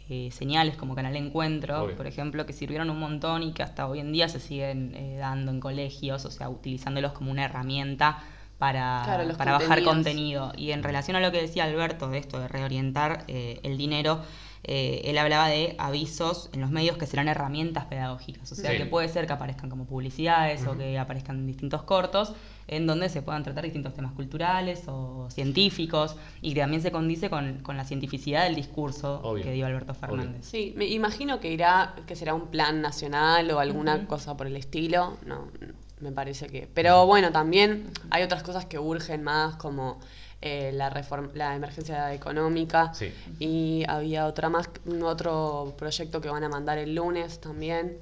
eh, 0.08 0.30
señales 0.30 0.76
como 0.76 0.94
Canal 0.94 1.16
Encuentro, 1.16 1.82
Obvio. 1.82 1.96
por 1.96 2.06
ejemplo, 2.06 2.46
que 2.46 2.52
sirvieron 2.52 2.90
un 2.90 2.98
montón 3.00 3.42
y 3.42 3.52
que 3.52 3.62
hasta 3.62 3.88
hoy 3.88 3.98
en 3.98 4.12
día 4.12 4.28
se 4.28 4.38
siguen 4.40 4.94
eh, 4.94 5.16
dando 5.18 5.50
en 5.50 5.60
colegios, 5.60 6.24
o 6.24 6.30
sea, 6.30 6.48
utilizándolos 6.48 7.12
como 7.12 7.30
una 7.32 7.44
herramienta 7.44 8.20
para, 8.58 9.02
Claro, 9.04 9.36
para 9.36 9.52
bajar 9.52 9.82
contenido. 9.82 10.52
Y 10.56 10.70
en 10.70 10.82
relación 10.82 11.16
a 11.16 11.20
lo 11.20 11.30
que 11.32 11.40
decía 11.42 11.64
Alberto 11.64 12.08
de 12.08 12.18
esto, 12.18 12.38
de 12.40 12.48
reorientar 12.48 13.24
eh, 13.28 13.60
el 13.64 13.76
dinero, 13.76 14.20
eh, 14.64 15.02
él 15.04 15.16
hablaba 15.18 15.48
de 15.48 15.74
avisos 15.78 16.50
en 16.52 16.60
los 16.60 16.70
medios 16.70 16.96
que 16.96 17.06
serán 17.06 17.28
herramientas 17.28 17.86
pedagógicas. 17.86 18.50
O 18.52 18.54
sea, 18.54 18.70
Sí. 18.72 18.76
que 18.78 18.86
puede 18.86 19.08
ser 19.08 19.26
que 19.26 19.32
aparezcan 19.32 19.70
como 19.70 19.86
publicidades 19.86 20.66
o 20.66 20.76
que 20.76 20.98
aparezcan 20.98 21.46
distintos 21.46 21.82
cortos 21.84 22.32
en 22.66 22.86
donde 22.86 23.08
se 23.08 23.22
puedan 23.22 23.44
tratar 23.44 23.64
distintos 23.64 23.94
temas 23.94 24.12
culturales 24.12 24.82
o 24.88 25.28
científicos 25.30 26.16
y 26.42 26.52
que 26.54 26.60
también 26.60 26.82
se 26.82 26.92
condice 26.92 27.30
con, 27.30 27.60
con 27.60 27.76
la 27.76 27.84
cientificidad 27.84 28.44
del 28.44 28.56
discurso 28.56 29.20
Obvio. 29.22 29.42
que 29.44 29.52
dio 29.52 29.64
Alberto 29.66 29.94
Fernández. 29.94 30.44
Sí, 30.44 30.74
me 30.76 30.84
imagino 30.86 31.40
que 31.40 31.50
irá, 31.50 31.94
que 32.06 32.14
será 32.14 32.34
un 32.34 32.48
plan 32.48 32.82
nacional 32.82 33.50
o 33.52 33.60
alguna 33.60 34.06
cosa 34.06 34.36
por 34.36 34.46
el 34.46 34.56
estilo. 34.56 35.16
No, 35.24 35.46
no, 35.60 35.72
me 36.00 36.12
parece 36.12 36.46
que. 36.48 36.68
Pero 36.74 37.06
bueno, 37.06 37.32
también 37.32 37.90
hay 38.10 38.22
otras 38.22 38.42
cosas 38.42 38.66
que 38.66 38.78
urgen 38.78 39.22
más, 39.22 39.56
como 39.56 39.98
eh, 40.40 40.70
la 40.72 40.90
reform- 40.90 41.32
la 41.34 41.54
emergencia 41.56 42.12
económica. 42.14 42.92
Sí. 42.94 43.12
Y 43.38 43.84
había 43.88 44.26
otra 44.26 44.48
más, 44.48 44.68
otro 45.02 45.74
proyecto 45.78 46.20
que 46.20 46.28
van 46.28 46.44
a 46.44 46.48
mandar 46.48 46.78
el 46.78 46.94
lunes 46.94 47.40
también. 47.40 47.98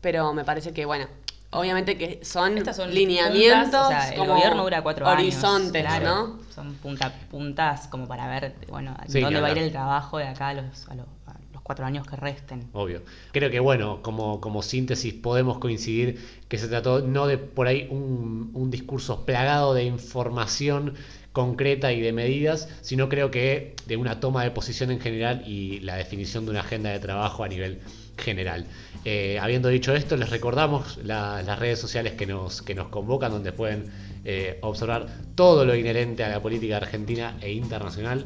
Pero 0.00 0.32
me 0.34 0.44
parece 0.44 0.72
que, 0.72 0.84
bueno, 0.84 1.06
obviamente 1.50 1.96
que 1.96 2.20
son, 2.24 2.58
Estas 2.58 2.76
son 2.76 2.92
lineamientos, 2.92 3.62
puntas, 3.64 3.86
o 3.86 3.88
sea, 3.88 4.08
el 4.10 4.18
como 4.18 4.34
gobierno 4.34 4.62
dura 4.64 4.82
cuatro 4.82 5.08
horizontes, 5.08 5.86
años. 5.86 6.00
claro. 6.00 6.26
¿no? 6.26 6.38
Son 6.54 6.74
punta, 6.74 7.12
puntas 7.30 7.86
como 7.88 8.06
para 8.08 8.26
ver, 8.28 8.54
bueno, 8.68 8.96
Sí, 9.08 9.20
dónde 9.20 9.40
va 9.40 9.48
a 9.48 9.52
ir 9.52 9.58
el 9.58 9.70
trabajo 9.72 10.18
de 10.18 10.26
acá 10.28 10.48
a 10.48 10.54
los, 10.54 10.88
a 10.88 10.94
los, 10.94 11.06
a 11.26 11.34
los 11.52 11.62
cuatro 11.62 11.86
años 11.86 12.06
que 12.06 12.16
resten. 12.16 12.68
Obvio. 12.74 13.02
Creo 13.32 13.50
que 13.50 13.60
bueno, 13.60 14.00
como, 14.02 14.40
como 14.40 14.62
síntesis 14.62 15.14
podemos 15.14 15.58
coincidir 15.58 16.42
que 16.48 16.58
se 16.58 16.68
trató 16.68 17.00
no 17.00 17.26
de 17.26 17.38
por 17.38 17.66
ahí 17.66 17.88
un, 17.90 18.50
un 18.52 18.70
discurso 18.70 19.24
plagado 19.24 19.72
de 19.74 19.84
información 19.84 20.94
concreta 21.34 21.92
y 21.92 22.00
de 22.00 22.12
medidas, 22.12 22.68
sino 22.80 23.10
creo 23.10 23.30
que 23.30 23.74
de 23.86 23.98
una 23.98 24.20
toma 24.20 24.44
de 24.44 24.52
posición 24.52 24.90
en 24.90 25.00
general 25.00 25.42
y 25.46 25.80
la 25.80 25.96
definición 25.96 26.46
de 26.46 26.52
una 26.52 26.60
agenda 26.60 26.88
de 26.90 27.00
trabajo 27.00 27.44
a 27.44 27.48
nivel 27.48 27.80
general. 28.16 28.64
Eh, 29.04 29.38
habiendo 29.40 29.68
dicho 29.68 29.94
esto, 29.94 30.16
les 30.16 30.30
recordamos 30.30 30.98
la- 31.04 31.42
las 31.42 31.58
redes 31.58 31.80
sociales 31.80 32.12
que 32.12 32.24
nos, 32.26 32.62
que 32.62 32.74
nos 32.74 32.88
convocan, 32.88 33.32
donde 33.32 33.52
pueden 33.52 33.90
eh, 34.24 34.58
observar 34.62 35.06
todo 35.34 35.64
lo 35.66 35.74
inherente 35.74 36.22
a 36.24 36.28
la 36.30 36.40
política 36.40 36.78
argentina 36.78 37.36
e 37.42 37.52
internacional 37.52 38.24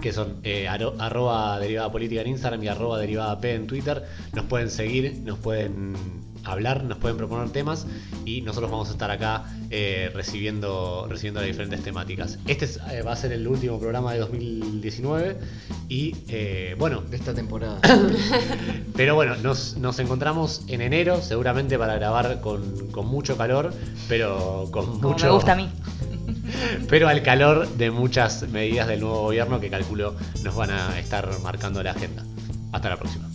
que 0.00 0.12
son 0.12 0.36
eh, 0.44 0.68
arroba 0.68 1.58
derivada 1.58 1.90
política 1.90 2.20
en 2.20 2.28
Instagram 2.28 2.62
y 2.62 2.68
arroba 2.68 2.98
derivada 3.00 3.40
P 3.40 3.54
en 3.54 3.66
Twitter. 3.66 4.04
Nos 4.32 4.44
pueden 4.46 4.70
seguir, 4.70 5.18
nos 5.24 5.38
pueden 5.40 5.94
hablar, 6.48 6.84
nos 6.84 6.98
pueden 6.98 7.16
proponer 7.16 7.50
temas 7.50 7.86
y 8.24 8.42
nosotros 8.42 8.70
vamos 8.70 8.88
a 8.88 8.92
estar 8.92 9.10
acá 9.10 9.44
eh, 9.70 10.10
recibiendo, 10.14 11.06
recibiendo 11.08 11.40
las 11.40 11.48
diferentes 11.48 11.82
temáticas. 11.82 12.38
Este 12.46 12.64
es, 12.64 12.78
eh, 12.90 13.02
va 13.02 13.12
a 13.12 13.16
ser 13.16 13.32
el 13.32 13.46
último 13.46 13.78
programa 13.78 14.12
de 14.12 14.20
2019 14.20 15.36
y 15.88 16.16
eh, 16.28 16.74
bueno, 16.78 17.02
De 17.02 17.16
esta 17.16 17.34
temporada. 17.34 17.80
pero 18.96 19.14
bueno, 19.14 19.36
nos, 19.36 19.76
nos 19.76 19.98
encontramos 19.98 20.62
en 20.68 20.80
enero 20.80 21.20
seguramente 21.22 21.78
para 21.78 21.94
grabar 21.96 22.40
con, 22.40 22.90
con 22.90 23.06
mucho 23.06 23.36
calor, 23.36 23.72
pero 24.08 24.68
con 24.70 24.86
Como 24.86 25.10
mucho... 25.10 25.26
me 25.26 25.32
gusta 25.32 25.52
a 25.52 25.56
mí. 25.56 25.68
pero 26.88 27.08
al 27.08 27.22
calor 27.22 27.68
de 27.68 27.90
muchas 27.90 28.48
medidas 28.48 28.88
del 28.88 29.00
nuevo 29.00 29.22
gobierno 29.22 29.60
que 29.60 29.70
calculo 29.70 30.14
nos 30.42 30.54
van 30.54 30.70
a 30.70 30.98
estar 30.98 31.28
marcando 31.40 31.82
la 31.82 31.92
agenda. 31.92 32.24
Hasta 32.72 32.90
la 32.90 32.96
próxima. 32.96 33.28